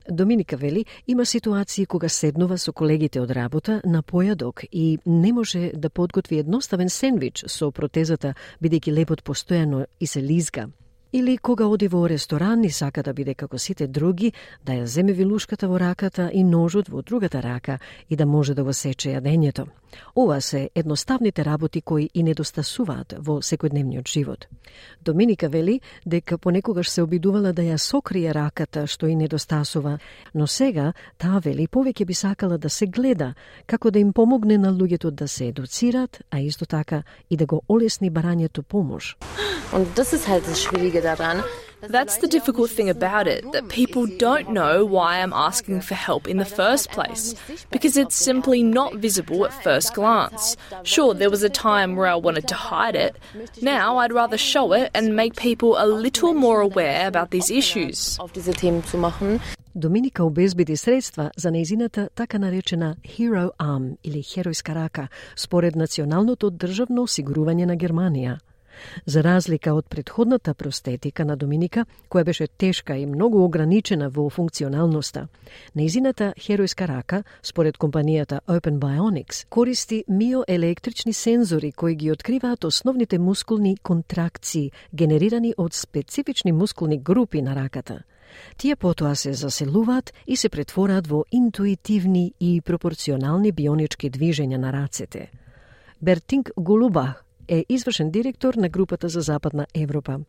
[0.10, 5.72] Доминика вели, има ситуации кога седнува со колегите од работа на појадок и не може
[5.74, 10.68] да подготви едноставен сендвич со протезата, бидејќи лепот постојано и се лизга.
[11.16, 14.34] Или кога оди во ресторан и сака да биде како сите други,
[14.66, 18.64] да ја земе вилушката во раката и ножот во другата рака и да може да
[18.64, 19.66] го сече јадењето.
[20.16, 24.48] Ова се едноставните работи кои и недостасуваат во секојдневниот живот.
[25.02, 30.00] Доминика вели дека понекогаш се обидувала да ја сокрие раката што и недостасува,
[30.34, 33.34] но сега таа вели повеќе би сакала да се гледа
[33.68, 37.62] како да им помогне на луѓето да се едуцират, а исто така и да го
[37.70, 39.18] олесни барањето помош.
[39.74, 41.42] Und das ist halt das Schwierige daran,
[41.83, 46.29] That's the difficult thing about it, that people don't know why I'm asking for help
[46.29, 47.35] in the first place,
[47.71, 50.57] because it's simply not visible at first glance.
[50.85, 53.17] Sure, there was a time where I wanted to hide it.
[53.63, 58.19] Now I'd rather show it and make people a little more aware about these issues.
[59.75, 67.03] Доминика обезбеди средства за нејзината така наречена Hero Arm или херојска рака, според Националното државно
[67.03, 68.39] осигурување на Германија.
[69.06, 75.28] За разлика од предходната простетика на Доминика, која беше тешка и многу ограничена во функционалноста,
[75.76, 83.78] нејзината херојска рака, според компанијата Open Bionics, користи миоелектрични сензори кои ги откриваат основните мускулни
[83.78, 88.04] контракции генерирани од специфични мускулни групи на раката.
[88.58, 95.32] Тие потоа се заселуваат и се претвораат во интуитивни и пропорционални бионички движења на рацете.
[96.02, 100.20] Бертинг Голубах е извршен директор на групата за Западна Европа.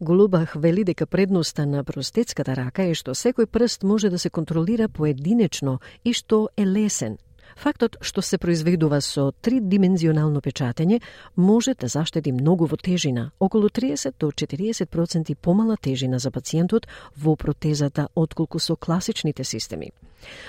[0.00, 4.88] Голубах вели дека предноста на простецката рака е што секој прст може да се контролира
[4.88, 7.18] поединечно и што е лесен.
[7.56, 11.00] Фактот што се произведува со тридимензионално печатење
[11.36, 17.36] може да заштеди многу во тежина, околу 30 до 40% помала тежина за пациентот во
[17.36, 19.90] протезата отколку со класичните системи.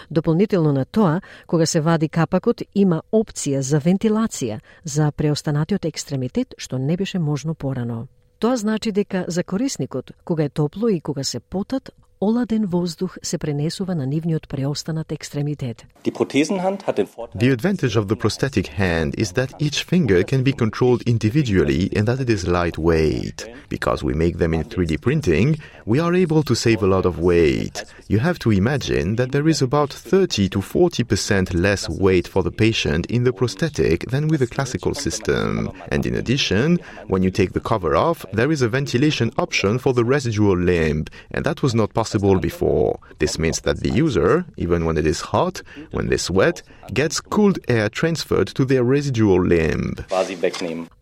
[0.10, 6.78] Дополнително на тоа, кога се вади капакот, има опција за вентилација за преостанатиот екстремитет што
[6.78, 8.08] не беше можно порано.
[8.40, 11.92] Тоа значи дека за корисникот, кога е топло и кога се потат,
[12.23, 15.87] оладен воздух се пренесува на нивниот преостанат екстремитет.
[16.05, 22.05] The advantage of the prosthetic hand is that each finger can be controlled individually and
[22.09, 23.39] that it is lightweight.
[23.77, 25.49] Because we make them in 3D printing,
[25.93, 27.77] we are able to save a lot of weight.
[28.13, 32.57] You have to imagine that there is about 30 to 40% less weight for the
[32.65, 35.49] patient in the prosthetic than with a classical system.
[35.93, 36.79] And in addition,
[37.13, 41.07] when you take the cover off, there is a ventilation option for the residual limb,
[41.35, 42.06] and that was not possible
[42.41, 42.99] before.
[43.19, 47.59] This means that the user, even when it is hot, when they sweat, gets cooled
[47.69, 49.95] air transferred to their residual limb.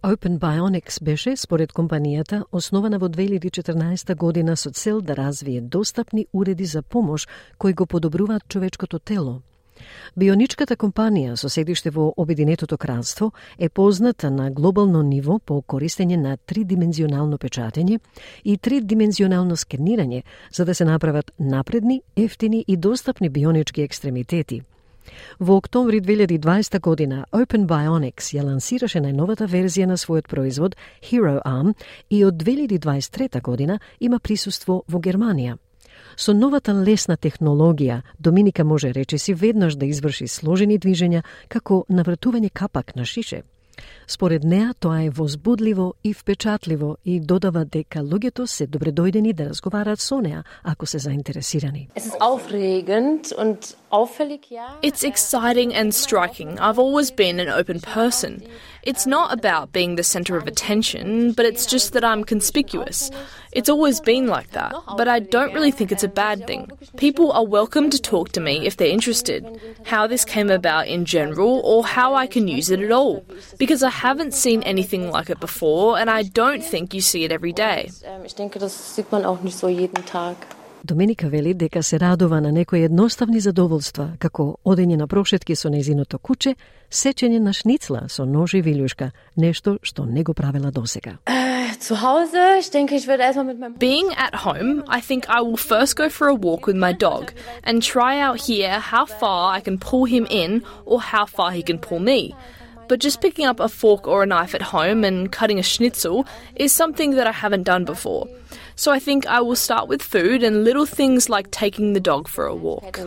[0.02, 6.64] Open Bionics беше, според компанијата, основана во 2014 година со цел да развие достапни уреди
[6.64, 9.42] за помош кои го подобруваат човечкото тело.
[10.15, 16.37] Бионичката компанија со седиште во Обединетото кралство е позната на глобално ниво по користење на
[16.37, 17.99] тридимензионално печатење
[18.43, 24.61] и тридимензионално скенирање за да се направат напредни, ефтини и достапни бионички екстремитети–
[25.39, 30.77] Во октомври 2020 година Open Bionics ја лансираше најновата верзија на својот производ
[31.09, 31.75] Hero Arm
[32.09, 35.57] и од 2023 година има присуство во Германија.
[36.17, 42.95] Со новата лесна технологија, Доминика може речеси веднаш да изврши сложени движења како навратување капак
[42.95, 43.43] на шише–
[44.07, 49.99] Според неа тоа е возбудливо и впечатливо и додава дека луѓето се добредојдени да разговараат
[49.99, 51.89] со неа ако се заинтересирани.
[54.83, 56.59] It's exciting and striking.
[56.59, 58.41] I've always been an open person.
[58.85, 63.09] It's not about being the center of attention, but it's just that I'm conspicuous.
[63.51, 66.69] It's always been like that, but I don't really think it's a bad thing.
[66.95, 71.05] People are welcome to talk to me if they're interested, how this came about in
[71.05, 73.25] general, or how I can use it at all,
[73.57, 77.31] because I haven't seen anything like it before, and I don't think you see it
[77.31, 77.89] every day.
[80.85, 86.19] Доминика вели дека се радува на некои едноставни задоволства, како одење на прошетки со незиното
[86.21, 86.53] куче,
[86.93, 91.17] сечење на шницла со нож и вилјушка, нешто што не го правела досега.
[93.79, 97.33] Being at home, I think I will first go for a walk with my dog
[97.63, 101.63] and try out here how far I can pull him in or how far he
[101.63, 102.35] can pull me.
[102.87, 106.25] But just picking up a fork or a knife at home and cutting a schnitzel
[106.55, 108.27] is something that I haven't done before.
[108.75, 112.27] So I think I will start with food and little things like taking the dog
[112.27, 112.99] for a walk.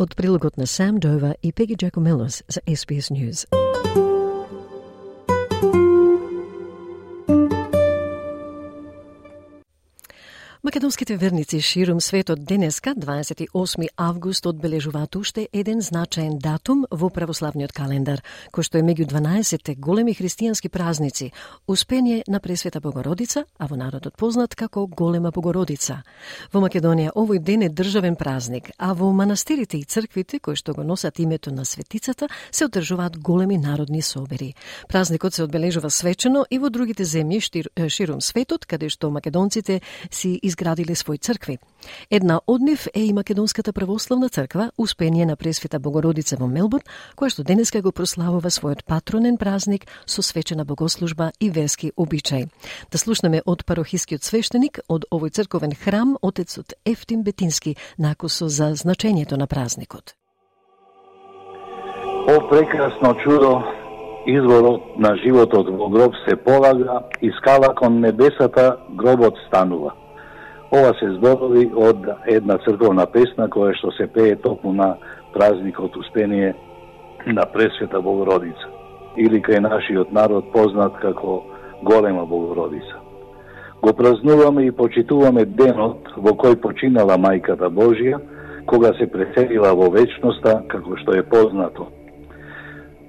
[0.00, 3.46] Od Sam Dover i Peggy Giacomelos za SBS News.
[10.78, 18.22] Македонските верници ширум светот денеска, 28 август, одбележуваат уште еден значаен датум во православниот календар,
[18.54, 21.32] кој што е меѓу 12 големи христијански празници,
[21.66, 26.04] успение на Пресвета Богородица, а во народот познат како Голема Богородица.
[26.52, 30.84] Во Македонија овој ден е државен празник, а во манастирите и црквите кои што го
[30.86, 34.54] носат името на светицата се одржуваат големи народни собери.
[34.88, 40.94] Празникот се одбележува свечено и во другите земји ширум светот, каде што македонците си изградиле
[40.94, 41.58] своји цркви.
[42.10, 46.84] Една од нив е и Македонската православна црква Успение на Пресвета Богородица во Мелбурн,
[47.16, 52.48] која што денеска го прославува својот патронен празник со свечена богослужба и верски обичај.
[52.92, 59.36] Да слушнеме од парохискиот свештеник од овој црковен храм отецот Ефтим Бетински накусо за значењето
[59.36, 60.14] на празникот.
[62.28, 63.62] О прекрасно чудо,
[64.26, 69.94] изворот на животот во гроб се полага и скала кон небесата гробот станува.
[70.70, 74.94] Ова се зборови од една црковна песна која што се пее токму на
[75.32, 76.54] празникот Успение
[77.26, 78.68] на Пресвета Богородица
[79.16, 81.42] или кај нашиот народ познат како
[81.82, 83.00] Голема Богородица.
[83.82, 88.18] Го празнуваме и почитуваме денот во кој починала Мајката Божија,
[88.66, 91.88] кога се преселила во вечноста, како што е познато–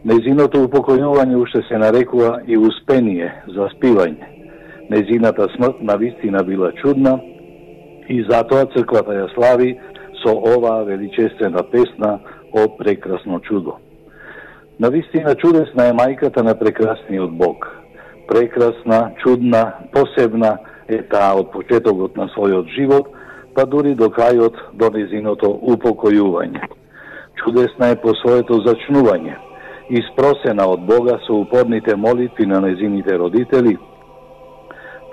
[0.08, 4.30] Незиното упокојување уште се нарекува и успение за спивање.
[4.90, 7.18] Незината смрт на вистина била чудна
[8.10, 9.76] и затоа црквата ја слави
[10.24, 12.20] со оваа величествена песна
[12.54, 13.78] о прекрасно чудо.
[14.80, 17.68] На вистина чудесна е мајката на прекрасниот Бог.
[18.28, 20.58] Прекрасна, чудна, посебна
[20.88, 23.12] е таа од почетокот на својот живот,
[23.56, 26.64] па дури до крајот до незиното упокојување.
[27.44, 29.38] Чудесна е по своето зачнување–
[29.90, 33.78] испросена од Бога со упорните молитви на незините родители,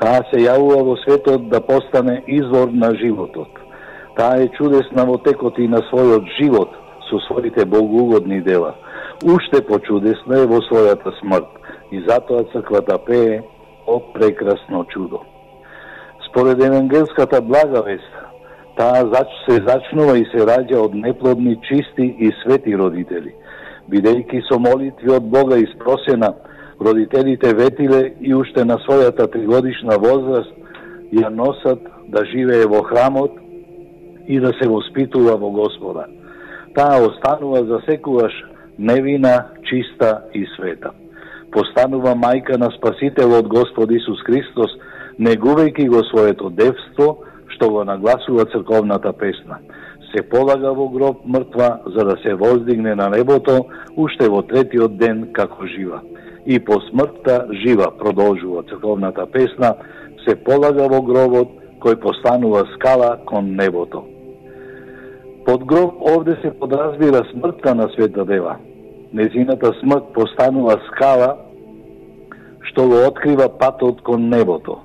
[0.01, 3.49] таа се јавува во светот да постане извор на животот.
[4.17, 6.75] Таа е чудесна во текот и на својот живот
[7.09, 8.75] со своите богоугодни дела.
[9.25, 11.49] Уште почудесна е во својата смрт
[11.91, 13.43] и затоа црквата пее
[13.87, 15.23] о прекрасно чудо.
[16.29, 18.13] Според евангелската благавест,
[18.77, 23.35] таа се зачнува и се раѓа од неплодни, чисти и свети родители–
[23.91, 26.33] бидејќи со молитви од Бога испросена,
[26.81, 30.53] родителите ветиле и уште на својата тригодишна возраст
[31.13, 33.33] ја носат да живее во храмот
[34.27, 36.07] и да се воспитува во Господа.
[36.75, 38.33] Таа останува за секуваш
[38.79, 40.91] невина, чиста и света.
[41.53, 44.71] Постанува мајка на Спасителот Господ Исус Христос,
[45.19, 49.59] негувајќи го своето девство, што го нагласува црковната песна
[50.17, 53.67] се полага во гроб мртва за да се воздигне на небото
[53.97, 56.01] уште во третиот ден како жива.
[56.47, 59.75] И по смртта жива, продолжува црковната песна,
[60.29, 61.51] се полага во гробот
[61.83, 64.05] кој постанува скала кон небото.
[65.47, 68.57] Под гроб овде се подразбира смртта на Света Дева.
[69.13, 71.37] Незината смрт постанува скала
[72.67, 74.81] што го открива патот кон небото.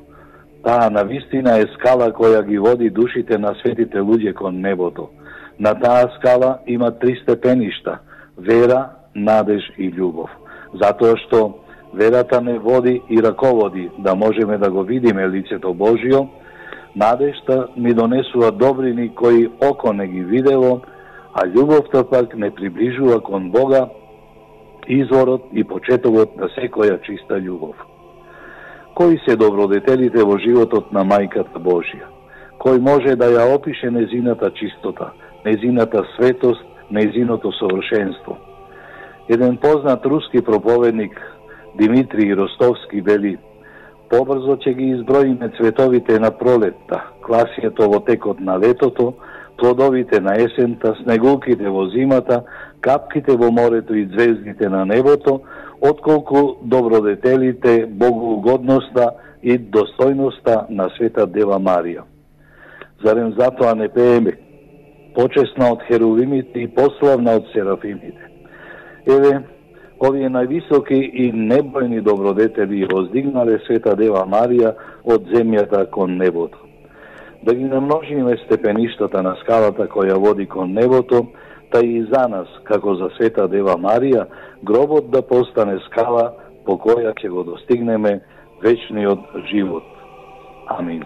[0.64, 5.09] Таа на вистина е скала која ги води душите на светите луѓе кон небото.
[5.59, 7.99] На таа скала има три степеништа–
[8.38, 10.30] вера, надеж и љубов.
[10.74, 11.55] Затоа што
[11.93, 16.28] верата не води и раководи да можеме да го видиме лицето Божио,
[16.95, 20.82] надежта ми донесува добрини кои око не ги видело,
[21.34, 23.89] а љубовта пак не приближува кон Бога,
[24.88, 27.76] изворот и почетокот на секоја чиста љубов.
[28.95, 32.07] Кои се добродетелите во животот на Мајката Божија?
[32.59, 35.11] Кој може да ја опише незината чистота,
[35.45, 38.38] незината светост, незиното совршенство?
[39.32, 41.21] Еден познат руски проповедник
[41.77, 43.38] Димитрий Ростовски вели
[44.11, 49.13] Побрзо ќе ги изброиме цветовите на пролетта, класијето во текот на летото,
[49.57, 52.41] плодовите на есента, снегулките во зимата,
[52.82, 55.39] капките во морето и звездите на небото,
[55.82, 56.41] отколку
[56.73, 62.03] добродетелите, богоугодноста и достојноста на света Дева Марија.
[63.05, 64.36] Зарем затоа не пееме,
[65.15, 68.30] почесна од херувимите и пославна од серафимите.
[69.05, 69.41] Еве,
[69.99, 74.75] овие највисоки и небојни добродетели воздигнале света Дева Марија
[75.05, 76.57] од земјата кон небото.
[77.41, 81.25] Да ги намножиме степеништата на скалата која води кон небото,
[81.71, 84.27] та и за нас, како за света Дева Марија,
[84.63, 86.33] гробот да постане скала
[86.65, 88.19] по која ќе го достигнеме
[88.61, 89.83] вечниот живот.
[90.67, 91.03] Амин.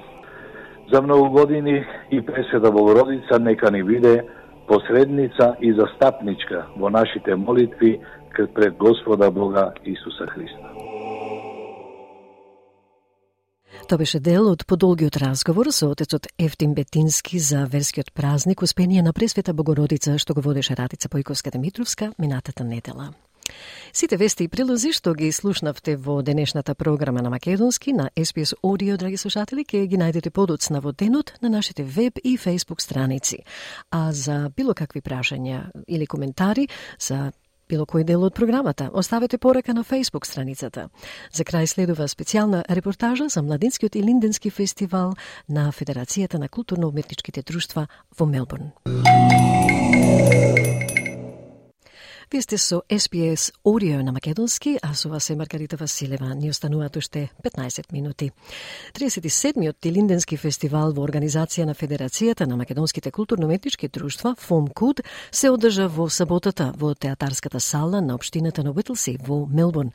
[0.93, 4.23] За многу години и Пресвета Богородица нека ни биде
[4.67, 7.99] посредница и застапничка во нашите молитви
[8.53, 10.75] пред Господа Бога Исуса Христа.
[13.87, 19.13] Тоа беше дел од подолгиот разговор со отецот Ефтим Бетински за верскиот празник Успение на
[19.13, 23.13] Пресвета Богородица што го водеше Радица Појковска Димитровска минатата недела.
[23.93, 28.97] Сите вести и прилози што ги слушнавте во денешната програма на Македонски на SPS Audio,
[28.97, 33.43] драги слушатели, ќе ги најдете подоцна во денот на нашите веб и Facebook страници.
[33.91, 36.67] А за било какви прашања или коментари
[36.99, 37.31] за
[37.69, 40.89] било кој дел од програмата, оставете порака на Facebook страницата.
[41.31, 45.15] За крај следува специјална репортажа за Младинскиот и Линденски фестивал
[45.47, 47.87] на Федерацијата на културно-уметничките друштва
[48.17, 48.71] во Мелбурн.
[52.35, 56.35] Вие сте со SPS Audio на Македонски, а со вас е Маргарита Василева.
[56.35, 58.31] Ни остануваат уште 15 минути.
[58.93, 64.99] 37-миот Тилинденски фестивал во организација на Федерацијата на македонските културно-метнички друштва ФОМКУД
[65.31, 69.93] се одржа во саботата во театарската сала на општината на Уитлси во Мелбурн.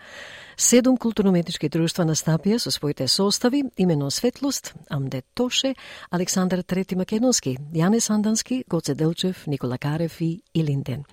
[0.61, 5.75] Седум културно-метички друштва настапија со своите состави, имено Светлост, Амде Тоше,
[6.11, 11.05] Александар Трети Македонски, Јане Сандански, Гоце Делчев, Никола Карев и Илинден.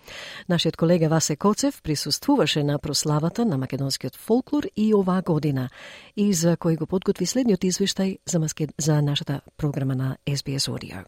[0.50, 5.70] Нашиот колега Васе Коцев присуствуваше на прославата на македонскиот фолклор и оваа година
[6.18, 8.44] и за кој го подготви следниот извештај за,
[8.78, 11.06] за нашата програма на SBS Audio.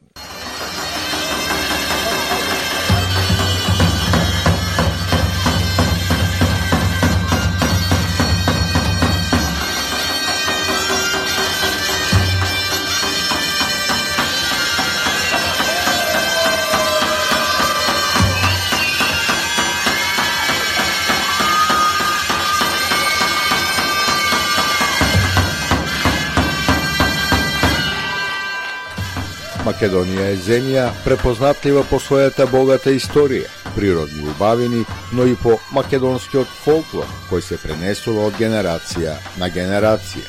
[29.69, 33.45] Македонија е земја препознатлива по својата богата историја,
[33.75, 34.79] природни убавини,
[35.13, 40.25] но и по македонскиот фолклор, кој се пренесува од генерација на генерација.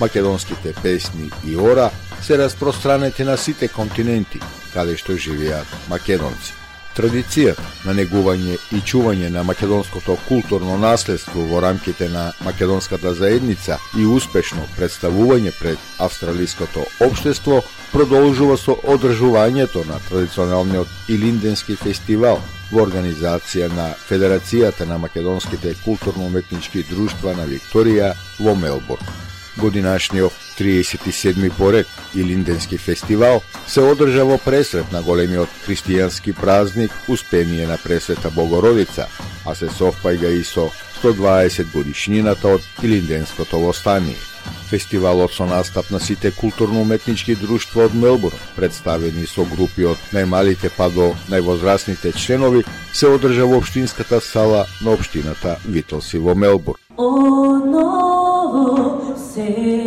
[0.00, 1.90] Македонските песни и ора
[2.22, 4.40] се распространети на сите континенти,
[4.74, 6.56] каде што живеат македонци.
[6.96, 14.06] Традицијата на негување и чување на македонското културно наследство во рамките на македонската заедница и
[14.06, 17.62] успешно представување пред австралиското општество
[17.92, 27.34] продолжува со одржувањето на традиционалниот Илинденски фестивал во организација на Федерацијата на македонските културно-уметнички друштва
[27.34, 29.20] на Викторија во Мелбурн
[29.60, 37.78] годинашниот 37 поред Илинденски фестивал се одржа во пресрет на големиот христијански празник Успение на
[37.78, 39.06] Пресвета Богородица,
[39.46, 40.70] а се совпаѓа и со
[41.02, 44.29] 120 годишнината од Илинденското востание.
[44.70, 50.88] Фестивалот со настап на сите културно-уметнички друштва од Мелбурн, представени со групи од најмалите па
[50.94, 52.62] до највозрастните членови,
[52.92, 56.78] се одржа во Обштинската сала на Обштината Витолси во Мелбурн.
[56.96, 59.79] Оново се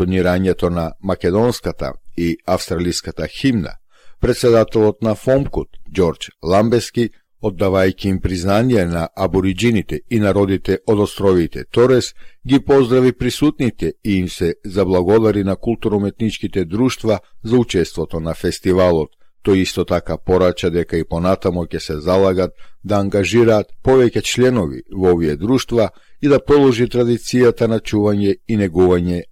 [0.00, 3.76] интонирањето на македонската и австралиската химна,
[4.20, 7.10] председателот на Фомкот, Ѓорџ Ламбески,
[7.42, 12.14] оддавајќи им признание на абориджините и народите од островите Торес,
[12.46, 19.10] ги поздрави присутните и им се заблагодари на културно-уметничките друштва за учеството на фестивалот.
[19.44, 22.52] Тој исто така порача дека и понатамо ќе се залагат
[22.84, 25.90] да ангажираат повеќе членови во овие друштва
[26.20, 28.56] i da položi tradicijata na čuvanje i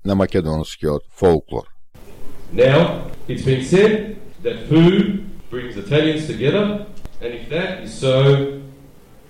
[0.05, 0.87] na makedonski
[1.19, 1.65] folklor.
[2.53, 2.87] Now,
[3.29, 5.21] it's been said that food
[5.51, 6.87] brings Italians together,
[7.21, 8.13] and if that is so,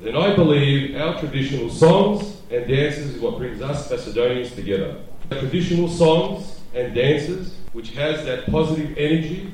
[0.00, 4.94] then I believe our traditional songs and dances is what brings us Macedonians together.
[5.30, 9.52] Our traditional songs and dances, which has that positive energy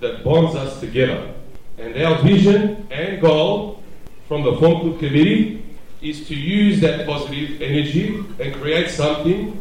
[0.00, 1.32] that bonds us together.
[1.78, 3.82] And our vision and goal
[4.28, 5.61] from the Film Committee
[6.02, 9.58] is to use that positive energy and create something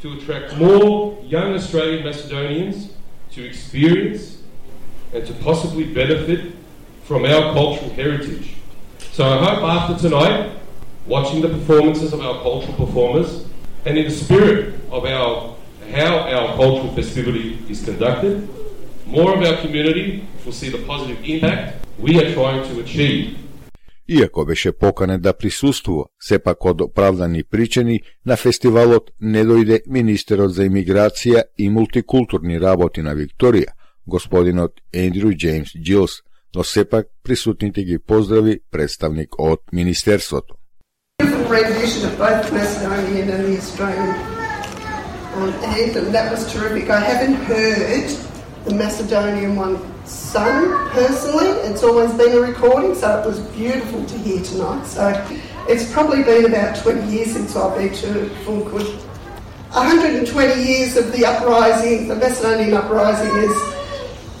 [0.00, 2.94] to attract more young Australian Macedonians
[3.32, 4.38] to experience
[5.12, 6.54] and to possibly benefit
[7.04, 8.54] from our cultural heritage.
[9.12, 10.52] So I hope after tonight,
[11.06, 13.44] watching the performances of our cultural performers
[13.84, 15.54] and in the spirit of our
[15.92, 18.48] how our cultural festivity is conducted,
[19.06, 23.38] more of our community will see the positive impact we are trying to achieve
[24.08, 30.66] Иако беше поканен да присуствува, сепак од оправдани причини, на фестивалот не дојде министерот за
[30.68, 33.72] имиграција и мултикултурни работи на Викторија,
[34.06, 36.20] господинот Ендрю Джеймс Джилс,
[36.54, 40.54] но сепак присутните ги поздрави представник од Министерството.
[45.64, 46.12] Anthem.
[46.12, 46.90] That was terrific.
[46.90, 48.06] I haven't heard
[48.66, 51.48] the Macedonian one sung personally.
[51.68, 54.84] It's always been a recording, so it was beautiful to hear tonight.
[54.84, 59.00] So it's probably been about 20 years since I've been to Funkwood.
[59.72, 63.74] 120 years of the uprising, the Macedonian uprising, is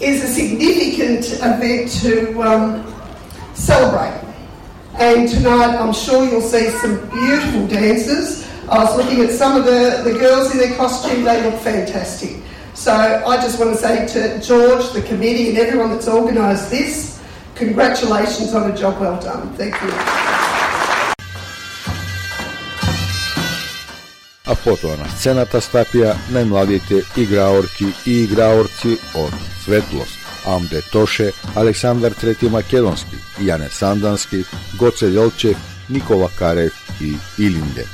[0.00, 2.94] is a significant event to um,
[3.54, 4.20] celebrate.
[4.98, 8.48] And tonight, I'm sure you'll see some beautiful dances.
[8.68, 12.36] I was looking at some of the, the girls in their costume, they look fantastic.
[12.74, 17.20] So I just want to say to George, the committee, and everyone that's organised this,
[17.54, 19.48] congratulations on a job well done.
[19.56, 19.90] Thank you.
[24.46, 29.32] A potovana scenata stakija najmladite igraorki i igraorci od
[29.64, 32.50] Svetlost, Amde Toše, Aleksandar III.
[32.50, 34.44] Makedonski, Jane Sandanski,
[34.78, 35.54] Goce Jelčev,
[35.88, 36.70] Nikola Karev
[37.00, 37.84] i Ilinde.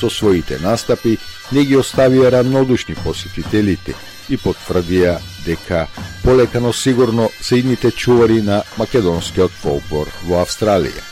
[0.00, 1.16] Sosvojite nastapi
[1.52, 3.94] не ги оставија равнодушни посетителите
[4.28, 5.86] и потврдија дека
[6.22, 11.02] полекано сигурно се идните чувари на македонскиот фолклор во Австралија.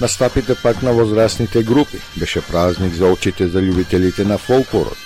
[0.00, 4.98] Настапите пак на возрастните групи беше празник за очите за љубителите на фолклорот.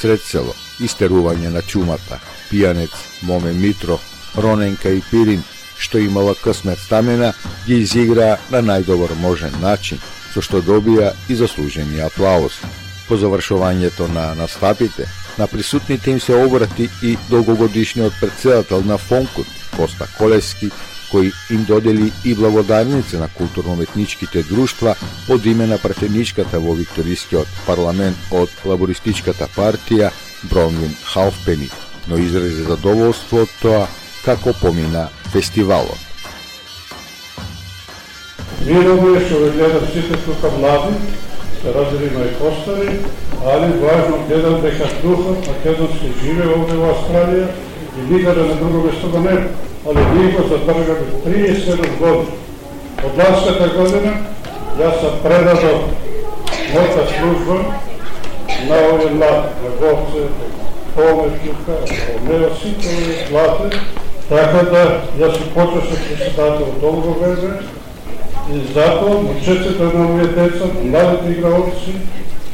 [0.00, 2.20] Сред село, истерување на чумата,
[2.50, 3.98] пијанец, Моме Митро,
[4.36, 5.42] Роненка и Пирин,
[5.78, 7.32] што имала късмет стамена,
[7.66, 10.00] ги изигра на најдобар можен начин,
[10.32, 12.60] со што добија и заслужени аплауз.
[13.10, 15.08] По завршувањето на настапите,
[15.38, 19.46] на присутните им се обрати и долгогодишниот председател на Фонкут,
[19.76, 20.70] Коста Колески,
[21.10, 24.94] кој им додели и благодарници на културно-уметничките друштва
[25.26, 30.12] под име на пратеничката во Викторискиот парламент од лабористичката партија
[30.46, 31.66] Бронвин Халфпени,
[32.06, 33.88] но изрази задоволство од тоа
[34.22, 35.98] како помина фестивалот.
[38.62, 40.94] Вие е што ве гледам сите тука млади,
[41.62, 42.98] се разделиме и постари,
[43.46, 47.48] али важно гледам дека духот македонски живе овде во Австралија
[47.98, 49.48] и никаде на друго место го нема
[49.88, 50.94] Али ние го задржаме
[51.26, 52.26] 37 години.
[53.04, 54.12] Од ласката година
[54.78, 55.86] јас sam предадов
[56.72, 57.56] мојата служба
[58.68, 60.26] на овие млади, на Говце,
[60.94, 61.78] Помешнука,
[62.16, 63.76] Омео, сите овие млади,
[64.28, 64.84] така да
[65.20, 67.58] јас се почесен председател долго време
[68.54, 71.94] и затоа момчеците на овие деца, младите играоци,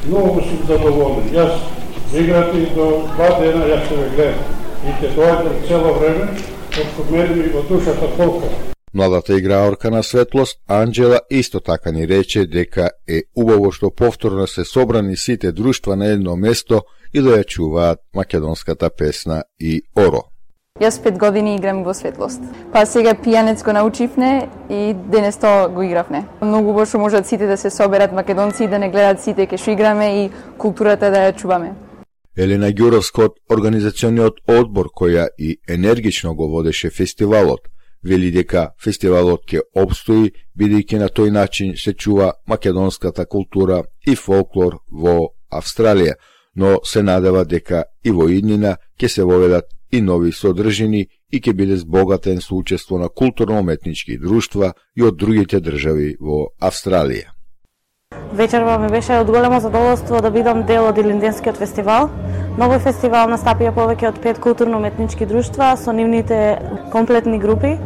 [0.06, 1.30] многу сум задоволен.
[1.32, 1.56] Јас
[2.14, 4.44] играте и до два дена јас ќе ве гледам.
[4.86, 8.46] И ќе дојдам цело време ми во душата полка.
[8.94, 14.64] Младата играорка на светлост, Анджела, исто така ни рече дека е убаво што повторно се
[14.64, 16.82] собрани сите друштва на едно место
[17.14, 20.35] и да ја чуваат македонската песна и оро.
[20.76, 22.42] Јас пет години играм во светлост.
[22.72, 26.26] Па сега пијанец го научивне и денес тоа го игравне.
[26.42, 29.70] Многу бошо можат сите да се соберат македонци и да не гледат сите ке што
[29.72, 31.72] играме и културата да ја чуваме.
[32.36, 37.72] Елена Ѓуровска од Организациониот одбор која и енергично го водеше фестивалот,
[38.04, 44.82] вели дека фестивалот ќе обстои бидејќи на тој начин се чува македонската култура и фолклор
[44.92, 46.20] во Австралија,
[46.54, 51.52] но се надева дека и во иднина ќе се воведат и нови содржини и ќе
[51.52, 57.32] биде збогатен со учество на културно-уметнички друштва и од другите држави во Австралија.
[58.32, 62.10] Вечерва ми беше од големо задоволство да бидам дел од Илинденскиот фестивал.
[62.56, 66.58] Новој фестивал настапија повеќе од пет културно-уметнички друштва со нивните
[66.92, 67.76] комплетни групи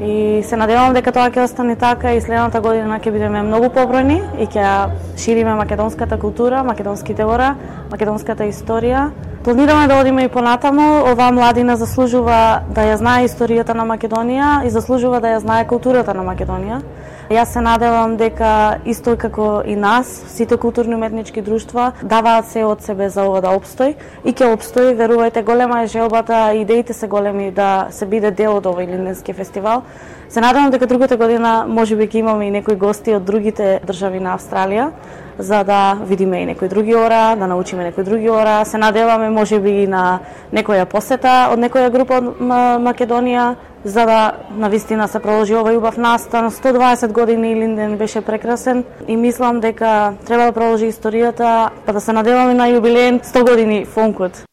[0.00, 4.20] и се надевам дека тоа ќе остане така и следната година ќе бидеме многу побројни
[4.38, 7.54] и ќе шириме македонската култура, македонските ора,
[7.90, 9.10] македонската историја.
[9.44, 14.70] Планираме да одиме и понатаму, оваа младина заслужува да ја знае историјата на Македонија и
[14.70, 16.82] заслужува да ја знае културата на Македонија.
[17.28, 22.80] Јас се надевам дека исто како и нас, сите културни уметнички друштва даваат се од
[22.80, 27.50] себе за ова да обстои и ќе обстои, верувајте, голема е желбата, идеите се големи
[27.52, 29.82] да се биде дел од овој Линденски фестивал.
[30.32, 34.32] Се надевам дека другата година можеби ќе имаме и некои гости од другите држави на
[34.38, 34.88] Австралија
[35.38, 38.64] за да видиме и некои други ора, да научиме некои други ора.
[38.64, 40.18] Се надеваме можеби и на
[40.52, 42.34] некоја посета од некоја група од
[42.82, 46.50] Македонија, за да вистина се продолжи овој убав настан.
[46.50, 52.12] 120 години Линден беше прекрасен и мислам дека треба да продолжи историјата, па да се
[52.12, 54.47] надеваме на јубилеен 100 години фонкот.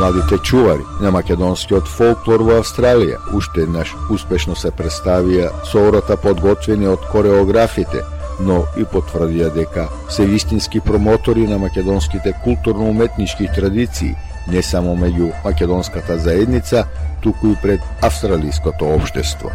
[0.00, 6.86] Младите чувари на македонскиот фолклор во Австралија уште еднаш успешно се представија со ората подготвени
[6.88, 8.00] од кореографите,
[8.40, 14.14] но и потврдија дека се вистински промотори на македонските културно-уметнички традиции,
[14.48, 16.86] не само меѓу македонската заедница,
[17.22, 19.52] туку и пред австралиското општество.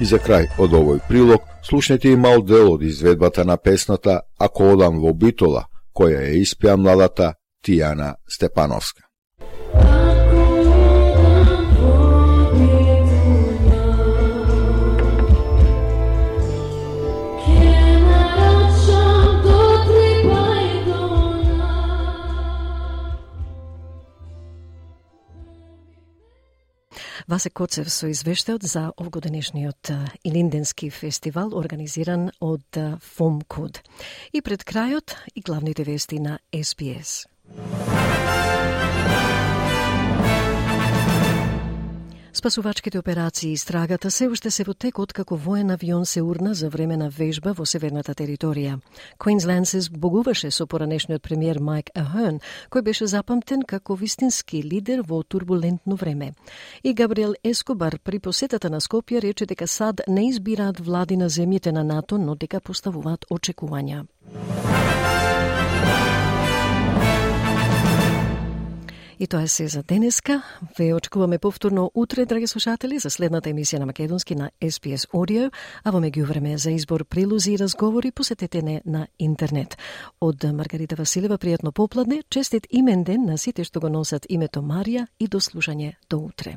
[0.00, 4.72] И за крај од овој прилог, слушнете и мал дел од изведбата на песната Ако
[4.72, 9.09] одам во Битола, која е испеа младата Тијана Степановска.
[27.30, 29.92] Васе Коцев со извештајот за овгоденешниот
[30.26, 32.74] Илинденски фестивал организиран од
[33.06, 33.78] ФОМКОД.
[34.34, 37.30] И пред крајот и главните вести на СПС.
[42.40, 46.70] Спасувачките операции и страгата се уште се во текот како воен авион се урна за
[46.72, 48.78] време на вежба во северната територија.
[49.20, 52.40] Квинсленд се збогуваше со поранешниот премиер Майк Ахерн,
[52.72, 56.32] кој беше запамтен како вистински лидер во турбулентно време.
[56.82, 61.72] И Габриел Ескобар при посетата на Скопје рече дека САД не избираат влади на земјите
[61.72, 64.06] на НАТО, но дека поставуваат очекувања.
[69.20, 70.42] И тоа е се за денеска.
[70.78, 75.50] Ве очекуваме повторно утре, драги слушатели, за следната емисија на Македонски на SPS Audio,
[75.84, 79.76] а во меѓувреме за избор прилози и разговори посетете не на интернет.
[80.20, 85.06] Од Маргарита Василева пријатно попладне, честит имен ден на сите што го носат името Марија
[85.20, 86.56] и до слушање до утре.